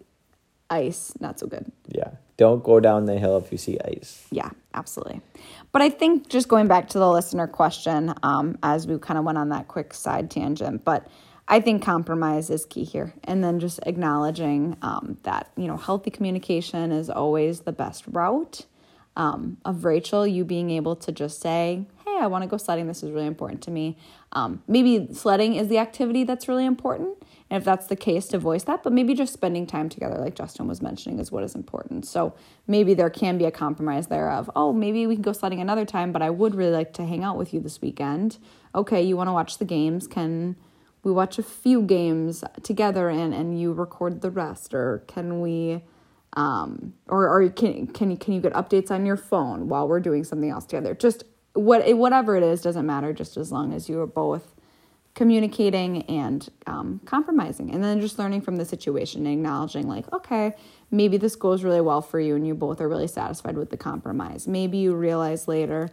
ice 0.70 1.12
not 1.20 1.38
so 1.38 1.46
good. 1.46 1.70
Yeah. 1.88 2.10
Don't 2.36 2.62
go 2.64 2.80
down 2.80 3.04
the 3.06 3.18
hill 3.18 3.36
if 3.38 3.52
you 3.52 3.58
see 3.58 3.78
ice. 3.84 4.26
Yeah, 4.30 4.50
absolutely. 4.74 5.20
But 5.70 5.82
I 5.82 5.90
think 5.90 6.28
just 6.28 6.48
going 6.48 6.66
back 6.66 6.88
to 6.90 6.98
the 6.98 7.10
listener 7.10 7.46
question, 7.46 8.14
um, 8.22 8.58
as 8.62 8.86
we 8.86 8.98
kind 8.98 9.18
of 9.18 9.24
went 9.24 9.38
on 9.38 9.50
that 9.50 9.68
quick 9.68 9.94
side 9.94 10.30
tangent, 10.30 10.84
but 10.84 11.06
I 11.48 11.60
think 11.60 11.82
compromise 11.82 12.50
is 12.50 12.64
key 12.64 12.84
here. 12.84 13.14
And 13.24 13.42
then 13.42 13.60
just 13.60 13.80
acknowledging 13.84 14.76
um, 14.82 15.18
that, 15.24 15.50
you 15.56 15.66
know, 15.66 15.76
healthy 15.76 16.10
communication 16.10 16.92
is 16.92 17.10
always 17.10 17.60
the 17.60 17.72
best 17.72 18.04
route. 18.06 18.66
Um, 19.14 19.58
of 19.66 19.84
Rachel, 19.84 20.26
you 20.26 20.42
being 20.42 20.70
able 20.70 20.96
to 20.96 21.12
just 21.12 21.40
say, 21.40 21.84
hey, 22.06 22.16
I 22.18 22.26
want 22.28 22.44
to 22.44 22.48
go 22.48 22.56
sledding. 22.56 22.86
This 22.86 23.02
is 23.02 23.10
really 23.10 23.26
important 23.26 23.60
to 23.62 23.70
me. 23.70 23.98
Um, 24.32 24.62
maybe 24.66 25.12
sledding 25.12 25.54
is 25.54 25.68
the 25.68 25.76
activity 25.76 26.24
that's 26.24 26.48
really 26.48 26.64
important. 26.64 27.18
And 27.50 27.58
if 27.58 27.64
that's 27.64 27.88
the 27.88 27.96
case, 27.96 28.26
to 28.28 28.38
voice 28.38 28.64
that, 28.64 28.82
but 28.82 28.94
maybe 28.94 29.12
just 29.12 29.34
spending 29.34 29.66
time 29.66 29.90
together, 29.90 30.16
like 30.16 30.34
Justin 30.34 30.66
was 30.66 30.80
mentioning, 30.80 31.18
is 31.18 31.30
what 31.30 31.44
is 31.44 31.54
important. 31.54 32.06
So 32.06 32.32
maybe 32.66 32.94
there 32.94 33.10
can 33.10 33.36
be 33.36 33.44
a 33.44 33.50
compromise 33.50 34.06
there 34.06 34.30
of, 34.30 34.50
oh, 34.56 34.72
maybe 34.72 35.06
we 35.06 35.16
can 35.16 35.22
go 35.22 35.34
sledding 35.34 35.60
another 35.60 35.84
time, 35.84 36.12
but 36.12 36.22
I 36.22 36.30
would 36.30 36.54
really 36.54 36.72
like 36.72 36.94
to 36.94 37.04
hang 37.04 37.22
out 37.22 37.36
with 37.36 37.52
you 37.52 37.60
this 37.60 37.82
weekend. 37.82 38.38
Okay, 38.74 39.02
you 39.02 39.18
want 39.18 39.28
to 39.28 39.32
watch 39.32 39.58
the 39.58 39.66
games? 39.66 40.06
Can 40.06 40.56
we 41.04 41.12
watch 41.12 41.38
a 41.38 41.42
few 41.42 41.82
games 41.82 42.44
together 42.62 43.08
and, 43.08 43.34
and 43.34 43.60
you 43.60 43.72
record 43.72 44.20
the 44.20 44.30
rest? 44.30 44.72
Or 44.74 45.04
can 45.06 45.40
we, 45.40 45.82
um, 46.34 46.94
or, 47.08 47.28
or 47.28 47.48
can, 47.50 47.86
can, 47.88 48.10
you, 48.10 48.16
can 48.16 48.34
you 48.34 48.40
get 48.40 48.52
updates 48.52 48.90
on 48.90 49.04
your 49.04 49.16
phone 49.16 49.68
while 49.68 49.88
we're 49.88 50.00
doing 50.00 50.24
something 50.24 50.50
else 50.50 50.64
together? 50.64 50.94
Just 50.94 51.24
what, 51.54 51.96
whatever 51.96 52.36
it 52.36 52.42
is, 52.42 52.62
doesn't 52.62 52.86
matter, 52.86 53.12
just 53.12 53.36
as 53.36 53.50
long 53.52 53.72
as 53.72 53.88
you 53.88 54.00
are 54.00 54.06
both 54.06 54.54
communicating 55.14 56.02
and 56.04 56.48
um, 56.66 57.00
compromising 57.04 57.70
and 57.70 57.84
then 57.84 58.00
just 58.00 58.18
learning 58.18 58.40
from 58.40 58.56
the 58.56 58.64
situation 58.64 59.26
and 59.26 59.34
acknowledging 59.34 59.86
like 59.86 60.10
okay 60.10 60.54
maybe 60.90 61.18
this 61.18 61.36
goes 61.36 61.62
really 61.62 61.82
well 61.82 62.00
for 62.00 62.18
you 62.18 62.34
and 62.34 62.46
you 62.46 62.54
both 62.54 62.80
are 62.80 62.88
really 62.88 63.06
satisfied 63.06 63.56
with 63.56 63.68
the 63.68 63.76
compromise 63.76 64.48
maybe 64.48 64.78
you 64.78 64.94
realize 64.94 65.46
later 65.46 65.90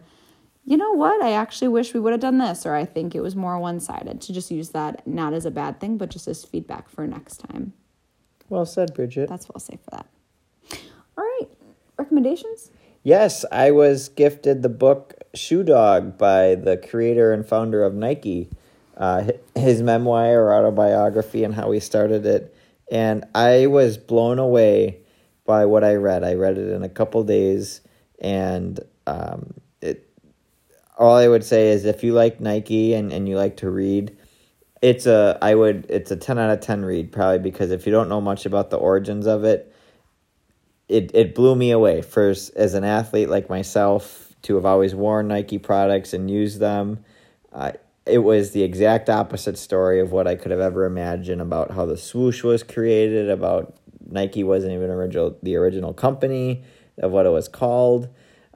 you 0.64 0.76
know 0.76 0.92
what 0.92 1.22
i 1.22 1.32
actually 1.32 1.68
wish 1.68 1.94
we 1.94 2.00
would 2.00 2.12
have 2.12 2.20
done 2.20 2.38
this 2.38 2.64
or 2.66 2.74
i 2.74 2.84
think 2.84 3.14
it 3.14 3.20
was 3.20 3.34
more 3.34 3.58
one-sided 3.58 4.20
to 4.20 4.32
just 4.32 4.50
use 4.50 4.70
that 4.70 5.06
not 5.06 5.32
as 5.32 5.44
a 5.44 5.50
bad 5.50 5.80
thing 5.80 5.96
but 5.96 6.10
just 6.10 6.28
as 6.28 6.44
feedback 6.44 6.88
for 6.88 7.06
next 7.06 7.38
time 7.38 7.72
Well 8.48 8.66
said, 8.66 8.94
Bridget. 8.94 9.28
that's 9.28 9.48
what 9.48 9.56
i'll 9.56 9.60
say 9.60 9.78
for 9.82 9.90
that 9.96 10.06
all 11.16 11.24
right 11.24 11.48
recommendations 11.96 12.70
Yes, 13.02 13.46
I 13.50 13.70
was 13.70 14.10
gifted 14.10 14.60
the 14.62 14.68
book 14.68 15.14
Shoe 15.34 15.62
Dog 15.62 16.18
by 16.18 16.54
the 16.54 16.76
creator 16.76 17.32
and 17.32 17.46
founder 17.46 17.82
of 17.82 17.94
Nike. 17.94 18.50
Uh, 18.96 19.28
his 19.54 19.80
memoir 19.80 20.38
or 20.38 20.54
autobiography 20.54 21.42
and 21.42 21.54
how 21.54 21.70
he 21.70 21.80
started 21.80 22.26
it. 22.26 22.54
And 22.92 23.24
I 23.34 23.66
was 23.68 23.96
blown 23.96 24.38
away 24.38 24.98
by 25.46 25.64
what 25.64 25.82
I 25.82 25.94
read. 25.94 26.24
I 26.24 26.34
read 26.34 26.58
it 26.58 26.68
in 26.70 26.82
a 26.82 26.88
couple 26.88 27.24
days, 27.24 27.80
and 28.20 28.78
um. 29.06 29.54
All 31.00 31.16
I 31.16 31.26
would 31.28 31.44
say 31.44 31.70
is 31.70 31.86
if 31.86 32.04
you 32.04 32.12
like 32.12 32.40
Nike 32.40 32.92
and, 32.92 33.10
and 33.10 33.26
you 33.26 33.36
like 33.36 33.56
to 33.58 33.70
read, 33.70 34.16
it's 34.82 35.06
a 35.06 35.38
I 35.40 35.54
would 35.54 35.86
it's 35.88 36.10
a 36.10 36.16
ten 36.16 36.38
out 36.38 36.50
of 36.50 36.60
ten 36.60 36.84
read 36.84 37.10
probably 37.10 37.38
because 37.38 37.70
if 37.70 37.86
you 37.86 37.92
don't 37.92 38.10
know 38.10 38.20
much 38.20 38.46
about 38.46 38.68
the 38.68 38.76
origins 38.76 39.26
of 39.26 39.42
it, 39.44 39.74
it 40.88 41.10
it 41.14 41.34
blew 41.34 41.56
me 41.56 41.70
away. 41.70 42.02
First, 42.02 42.54
as 42.54 42.74
an 42.74 42.84
athlete 42.84 43.30
like 43.30 43.48
myself, 43.48 44.36
to 44.42 44.56
have 44.56 44.66
always 44.66 44.94
worn 44.94 45.28
Nike 45.28 45.58
products 45.58 46.12
and 46.12 46.30
used 46.30 46.60
them, 46.60 47.02
uh, 47.52 47.72
it 48.04 48.18
was 48.18 48.50
the 48.50 48.62
exact 48.62 49.08
opposite 49.08 49.56
story 49.56 50.00
of 50.00 50.12
what 50.12 50.26
I 50.26 50.34
could 50.34 50.50
have 50.50 50.60
ever 50.60 50.84
imagined 50.84 51.40
about 51.40 51.70
how 51.70 51.86
the 51.86 51.96
swoosh 51.96 52.42
was 52.42 52.62
created, 52.62 53.30
about 53.30 53.74
Nike 54.06 54.44
wasn't 54.44 54.74
even 54.74 54.90
original 54.90 55.38
the 55.42 55.56
original 55.56 55.94
company 55.94 56.62
of 56.98 57.10
what 57.10 57.24
it 57.24 57.30
was 57.30 57.48
called. 57.48 58.08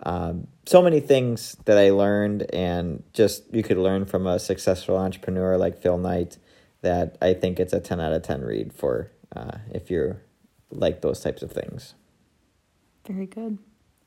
Um, 0.04 0.48
so 0.66 0.82
many 0.82 1.00
things 1.00 1.56
that 1.64 1.78
I 1.78 1.90
learned, 1.90 2.46
and 2.54 3.02
just 3.12 3.52
you 3.52 3.62
could 3.62 3.78
learn 3.78 4.04
from 4.04 4.26
a 4.26 4.38
successful 4.38 4.96
entrepreneur 4.96 5.56
like 5.56 5.78
Phil 5.78 5.98
Knight. 5.98 6.38
That 6.82 7.16
I 7.22 7.32
think 7.32 7.58
it's 7.58 7.72
a 7.72 7.80
ten 7.80 8.00
out 8.00 8.12
of 8.12 8.22
ten 8.22 8.42
read 8.42 8.72
for 8.72 9.10
uh, 9.34 9.58
if 9.72 9.90
you're 9.90 10.22
like 10.70 11.00
those 11.00 11.20
types 11.20 11.42
of 11.42 11.50
things. 11.50 11.94
Very 13.06 13.26
good. 13.26 13.58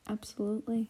Absolutely. 0.07 0.89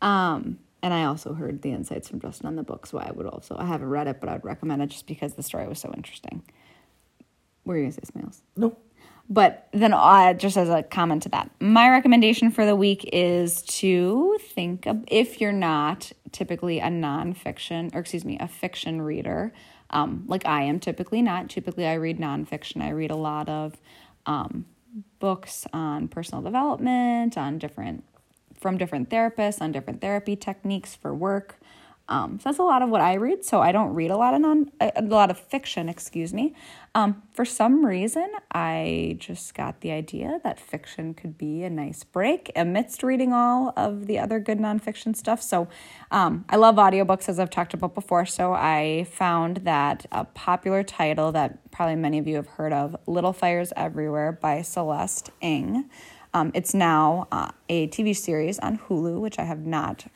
Um, 0.00 0.58
and 0.82 0.92
I 0.92 1.04
also 1.04 1.34
heard 1.34 1.62
the 1.62 1.72
insights 1.72 2.08
from 2.08 2.20
Justin 2.20 2.46
on 2.46 2.56
the 2.56 2.62
book, 2.62 2.86
so 2.86 2.98
I 2.98 3.10
would 3.10 3.26
also 3.26 3.56
I 3.58 3.64
haven't 3.66 3.88
read 3.88 4.06
it, 4.06 4.20
but 4.20 4.28
I'd 4.28 4.44
recommend 4.44 4.82
it 4.82 4.88
just 4.88 5.06
because 5.06 5.34
the 5.34 5.42
story 5.42 5.66
was 5.66 5.80
so 5.80 5.92
interesting. 5.96 6.42
Were 7.64 7.76
you 7.76 7.84
gonna 7.84 7.92
say, 7.92 8.02
Smiles? 8.04 8.42
No. 8.56 8.76
But 9.28 9.68
then, 9.72 9.94
uh, 9.94 10.34
just 10.34 10.56
as 10.56 10.68
a 10.68 10.82
comment 10.82 11.22
to 11.22 11.28
that, 11.30 11.50
my 11.58 11.88
recommendation 11.90 12.50
for 12.50 12.66
the 12.66 12.76
week 12.76 13.08
is 13.12 13.62
to 13.62 14.38
think 14.40 14.86
of, 14.86 15.02
if 15.08 15.40
you're 15.40 15.50
not 15.50 16.12
typically 16.30 16.78
a 16.78 16.88
nonfiction, 16.88 17.94
or 17.94 18.00
excuse 18.00 18.24
me, 18.24 18.36
a 18.38 18.46
fiction 18.46 19.00
reader, 19.00 19.52
um, 19.90 20.24
like 20.26 20.44
I 20.44 20.62
am 20.62 20.78
typically 20.78 21.22
not. 21.22 21.48
Typically, 21.48 21.86
I 21.86 21.94
read 21.94 22.18
nonfiction. 22.18 22.82
I 22.82 22.90
read 22.90 23.10
a 23.10 23.16
lot 23.16 23.48
of 23.48 23.74
um, 24.26 24.66
books 25.20 25.66
on 25.72 26.08
personal 26.08 26.42
development, 26.42 27.38
on 27.38 27.58
different 27.58 28.04
from 28.60 28.78
different 28.78 29.10
therapists, 29.10 29.60
on 29.60 29.72
different 29.72 30.00
therapy 30.00 30.36
techniques 30.36 30.94
for 30.94 31.14
work. 31.14 31.58
Um, 32.06 32.38
so 32.38 32.50
that's 32.50 32.58
a 32.58 32.62
lot 32.62 32.82
of 32.82 32.90
what 32.90 33.00
I 33.00 33.14
read. 33.14 33.44
So 33.44 33.62
I 33.62 33.72
don't 33.72 33.94
read 33.94 34.10
a 34.10 34.16
lot 34.16 34.34
of 34.34 34.40
non, 34.42 34.70
a, 34.80 35.02
lot 35.02 35.30
of 35.30 35.38
fiction, 35.38 35.88
excuse 35.88 36.34
me. 36.34 36.54
Um, 36.94 37.22
for 37.32 37.46
some 37.46 37.84
reason, 37.84 38.30
I 38.52 39.16
just 39.18 39.54
got 39.54 39.80
the 39.80 39.90
idea 39.90 40.38
that 40.44 40.60
fiction 40.60 41.14
could 41.14 41.38
be 41.38 41.64
a 41.64 41.70
nice 41.70 42.04
break 42.04 42.52
amidst 42.54 43.02
reading 43.02 43.32
all 43.32 43.72
of 43.76 44.06
the 44.06 44.18
other 44.18 44.38
good 44.38 44.58
nonfiction 44.58 45.16
stuff. 45.16 45.40
So 45.40 45.66
um, 46.10 46.44
I 46.50 46.56
love 46.56 46.76
audiobooks, 46.76 47.28
as 47.28 47.40
I've 47.40 47.50
talked 47.50 47.72
about 47.72 47.94
before. 47.94 48.26
So 48.26 48.52
I 48.52 49.06
found 49.10 49.58
that 49.58 50.04
a 50.12 50.24
popular 50.24 50.82
title 50.82 51.32
that 51.32 51.70
probably 51.70 51.96
many 51.96 52.18
of 52.18 52.28
you 52.28 52.36
have 52.36 52.48
heard 52.48 52.72
of, 52.72 52.94
Little 53.06 53.32
Fires 53.32 53.72
Everywhere 53.76 54.32
by 54.32 54.60
Celeste 54.60 55.30
Ng. 55.40 55.88
Um, 56.34 56.50
it's 56.52 56.74
now 56.74 57.28
uh, 57.32 57.50
a 57.68 57.88
TV 57.88 58.14
series 58.14 58.58
on 58.58 58.78
Hulu, 58.78 59.20
which 59.20 59.38
I 59.38 59.44
have 59.44 59.64
not 59.64 60.06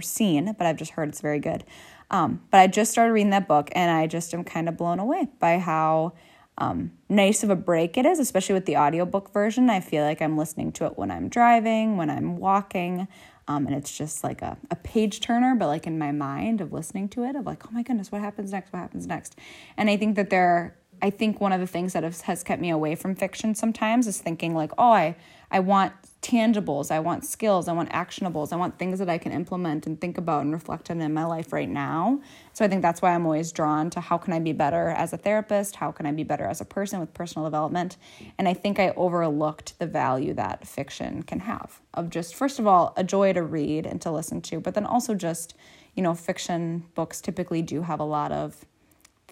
seen, 0.00 0.54
but 0.58 0.66
I've 0.66 0.76
just 0.76 0.92
heard 0.92 1.08
it's 1.08 1.20
very 1.20 1.40
good. 1.40 1.64
Um, 2.10 2.42
but 2.50 2.58
I 2.58 2.66
just 2.66 2.92
started 2.92 3.12
reading 3.12 3.30
that 3.30 3.48
book, 3.48 3.70
and 3.72 3.90
I 3.90 4.06
just 4.06 4.32
am 4.34 4.44
kind 4.44 4.68
of 4.68 4.76
blown 4.76 4.98
away 4.98 5.28
by 5.40 5.58
how 5.58 6.12
um, 6.58 6.92
nice 7.08 7.42
of 7.42 7.50
a 7.50 7.56
break 7.56 7.96
it 7.96 8.06
is, 8.06 8.18
especially 8.18 8.54
with 8.54 8.66
the 8.66 8.76
audiobook 8.76 9.32
version. 9.32 9.68
I 9.68 9.80
feel 9.80 10.04
like 10.04 10.22
I'm 10.22 10.38
listening 10.38 10.72
to 10.72 10.86
it 10.86 10.96
when 10.96 11.10
I'm 11.10 11.28
driving, 11.28 11.96
when 11.96 12.08
I'm 12.08 12.38
walking, 12.38 13.08
um, 13.48 13.66
and 13.66 13.76
it's 13.76 13.96
just 13.96 14.24
like 14.24 14.42
a, 14.42 14.56
a 14.70 14.76
page 14.76 15.20
turner, 15.20 15.54
but 15.54 15.66
like 15.66 15.86
in 15.86 15.98
my 15.98 16.12
mind 16.12 16.60
of 16.60 16.72
listening 16.72 17.08
to 17.10 17.24
it, 17.24 17.36
of 17.36 17.46
like, 17.46 17.66
oh 17.66 17.70
my 17.72 17.82
goodness, 17.82 18.10
what 18.10 18.20
happens 18.20 18.52
next? 18.52 18.72
What 18.72 18.80
happens 18.80 19.06
next? 19.06 19.36
And 19.76 19.88
I 19.88 19.96
think 19.96 20.16
that 20.16 20.30
there, 20.30 20.76
I 21.02 21.10
think 21.10 21.40
one 21.40 21.52
of 21.52 21.60
the 21.60 21.66
things 21.66 21.92
that 21.92 22.02
has, 22.02 22.42
kept 22.42 22.60
me 22.60 22.70
away 22.70 22.94
from 22.94 23.14
fiction 23.14 23.54
sometimes 23.54 24.06
is 24.06 24.18
thinking 24.18 24.54
like, 24.54 24.72
oh, 24.78 24.92
I, 24.92 25.16
I 25.50 25.60
want 25.60 25.92
tangibles, 26.22 26.90
I 26.90 26.98
want 26.98 27.24
skills, 27.24 27.68
I 27.68 27.72
want 27.72 27.90
actionables, 27.90 28.52
I 28.52 28.56
want 28.56 28.78
things 28.78 28.98
that 28.98 29.08
I 29.08 29.16
can 29.16 29.30
implement 29.30 29.86
and 29.86 30.00
think 30.00 30.18
about 30.18 30.42
and 30.42 30.52
reflect 30.52 30.90
on 30.90 31.00
in 31.00 31.14
my 31.14 31.24
life 31.24 31.52
right 31.52 31.68
now. 31.68 32.20
So 32.52 32.64
I 32.64 32.68
think 32.68 32.82
that's 32.82 33.00
why 33.00 33.14
I'm 33.14 33.24
always 33.24 33.52
drawn 33.52 33.90
to 33.90 34.00
how 34.00 34.18
can 34.18 34.32
I 34.32 34.40
be 34.40 34.52
better 34.52 34.88
as 34.88 35.12
a 35.12 35.16
therapist? 35.16 35.76
How 35.76 35.92
can 35.92 36.04
I 36.04 36.12
be 36.12 36.24
better 36.24 36.44
as 36.44 36.60
a 36.60 36.64
person 36.64 36.98
with 36.98 37.14
personal 37.14 37.46
development? 37.46 37.96
And 38.38 38.48
I 38.48 38.54
think 38.54 38.80
I 38.80 38.90
overlooked 38.90 39.78
the 39.78 39.86
value 39.86 40.34
that 40.34 40.66
fiction 40.66 41.22
can 41.22 41.40
have 41.40 41.80
of 41.94 42.10
just, 42.10 42.34
first 42.34 42.58
of 42.58 42.66
all, 42.66 42.92
a 42.96 43.04
joy 43.04 43.32
to 43.32 43.42
read 43.42 43.86
and 43.86 44.00
to 44.02 44.10
listen 44.10 44.40
to, 44.42 44.58
but 44.58 44.74
then 44.74 44.86
also 44.86 45.14
just, 45.14 45.54
you 45.94 46.02
know, 46.02 46.14
fiction 46.14 46.84
books 46.94 47.20
typically 47.20 47.62
do 47.62 47.82
have 47.82 48.00
a 48.00 48.04
lot 48.04 48.32
of 48.32 48.64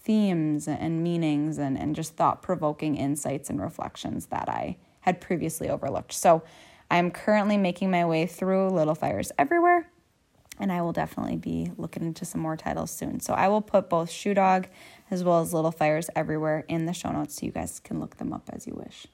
themes 0.04 0.68
and 0.68 1.02
meanings 1.02 1.58
and, 1.58 1.78
and 1.78 1.96
just 1.96 2.14
thought 2.14 2.42
provoking 2.42 2.96
insights 2.96 3.50
and 3.50 3.60
reflections 3.60 4.26
that 4.26 4.48
I 4.48 4.76
had 5.00 5.20
previously 5.20 5.68
overlooked. 5.68 6.12
So 6.12 6.42
I'm 6.90 7.10
currently 7.10 7.56
making 7.56 7.90
my 7.90 8.04
way 8.04 8.26
through 8.26 8.68
Little 8.68 8.94
Fires 8.94 9.32
Everywhere, 9.38 9.88
and 10.60 10.70
I 10.70 10.82
will 10.82 10.92
definitely 10.92 11.36
be 11.36 11.72
looking 11.76 12.04
into 12.04 12.24
some 12.24 12.40
more 12.40 12.56
titles 12.56 12.90
soon. 12.90 13.20
So 13.20 13.32
I 13.34 13.48
will 13.48 13.62
put 13.62 13.88
both 13.88 14.10
Shoe 14.10 14.34
Dog 14.34 14.68
as 15.10 15.24
well 15.24 15.40
as 15.40 15.52
Little 15.52 15.72
Fires 15.72 16.08
Everywhere 16.14 16.64
in 16.68 16.86
the 16.86 16.92
show 16.92 17.10
notes 17.10 17.36
so 17.36 17.46
you 17.46 17.52
guys 17.52 17.80
can 17.80 17.98
look 17.98 18.18
them 18.18 18.32
up 18.32 18.50
as 18.52 18.66
you 18.66 18.74
wish. 18.74 19.06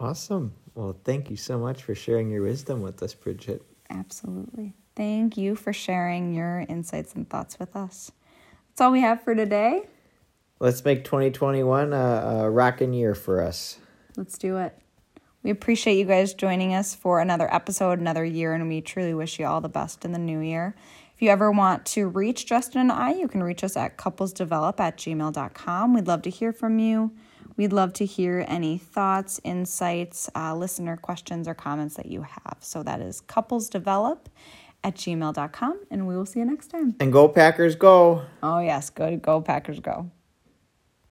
Awesome. 0.00 0.52
Well, 0.74 0.96
thank 1.04 1.30
you 1.30 1.36
so 1.36 1.58
much 1.58 1.84
for 1.84 1.94
sharing 1.94 2.28
your 2.28 2.42
wisdom 2.42 2.82
with 2.82 3.02
us, 3.02 3.14
Bridget. 3.14 3.62
Absolutely. 3.88 4.74
Thank 4.96 5.36
you 5.36 5.54
for 5.54 5.72
sharing 5.72 6.34
your 6.34 6.66
insights 6.68 7.14
and 7.14 7.28
thoughts 7.28 7.58
with 7.58 7.76
us. 7.76 8.10
That's 8.76 8.84
all 8.84 8.92
we 8.92 9.00
have 9.00 9.22
for 9.22 9.34
today. 9.34 9.88
Let's 10.60 10.84
make 10.84 11.02
2021 11.02 11.94
a, 11.94 11.96
a 11.96 12.50
rocking 12.50 12.92
year 12.92 13.14
for 13.14 13.40
us. 13.40 13.78
Let's 14.18 14.36
do 14.36 14.58
it. 14.58 14.78
We 15.42 15.48
appreciate 15.48 15.96
you 15.96 16.04
guys 16.04 16.34
joining 16.34 16.74
us 16.74 16.94
for 16.94 17.20
another 17.20 17.48
episode, 17.54 18.00
another 18.00 18.22
year, 18.22 18.52
and 18.52 18.68
we 18.68 18.82
truly 18.82 19.14
wish 19.14 19.38
you 19.38 19.46
all 19.46 19.62
the 19.62 19.70
best 19.70 20.04
in 20.04 20.12
the 20.12 20.18
new 20.18 20.40
year. 20.40 20.76
If 21.14 21.22
you 21.22 21.30
ever 21.30 21.50
want 21.50 21.86
to 21.86 22.06
reach 22.06 22.44
Justin 22.44 22.82
and 22.82 22.92
I, 22.92 23.14
you 23.14 23.28
can 23.28 23.42
reach 23.42 23.64
us 23.64 23.78
at 23.78 23.96
couplesdevelop 23.96 24.78
at 24.78 24.98
gmail.com. 24.98 25.94
We'd 25.94 26.06
love 26.06 26.20
to 26.20 26.30
hear 26.30 26.52
from 26.52 26.78
you. 26.78 27.12
We'd 27.56 27.72
love 27.72 27.94
to 27.94 28.04
hear 28.04 28.44
any 28.46 28.76
thoughts, 28.76 29.40
insights, 29.42 30.28
uh, 30.36 30.54
listener 30.54 30.98
questions, 30.98 31.48
or 31.48 31.54
comments 31.54 31.94
that 31.94 32.04
you 32.04 32.20
have. 32.20 32.58
So 32.60 32.82
that 32.82 33.00
is 33.00 33.22
couplesdevelop 33.22 34.18
at 34.86 34.94
gmail.com, 34.94 35.80
and 35.90 36.06
we 36.06 36.16
will 36.16 36.24
see 36.24 36.38
you 36.38 36.44
next 36.46 36.68
time. 36.68 36.94
And 37.00 37.12
go 37.12 37.28
Packers, 37.28 37.74
go! 37.74 38.22
Oh, 38.40 38.60
yes, 38.60 38.88
go, 38.88 39.16
go 39.16 39.40
Packers, 39.40 39.80
go. 39.80 40.08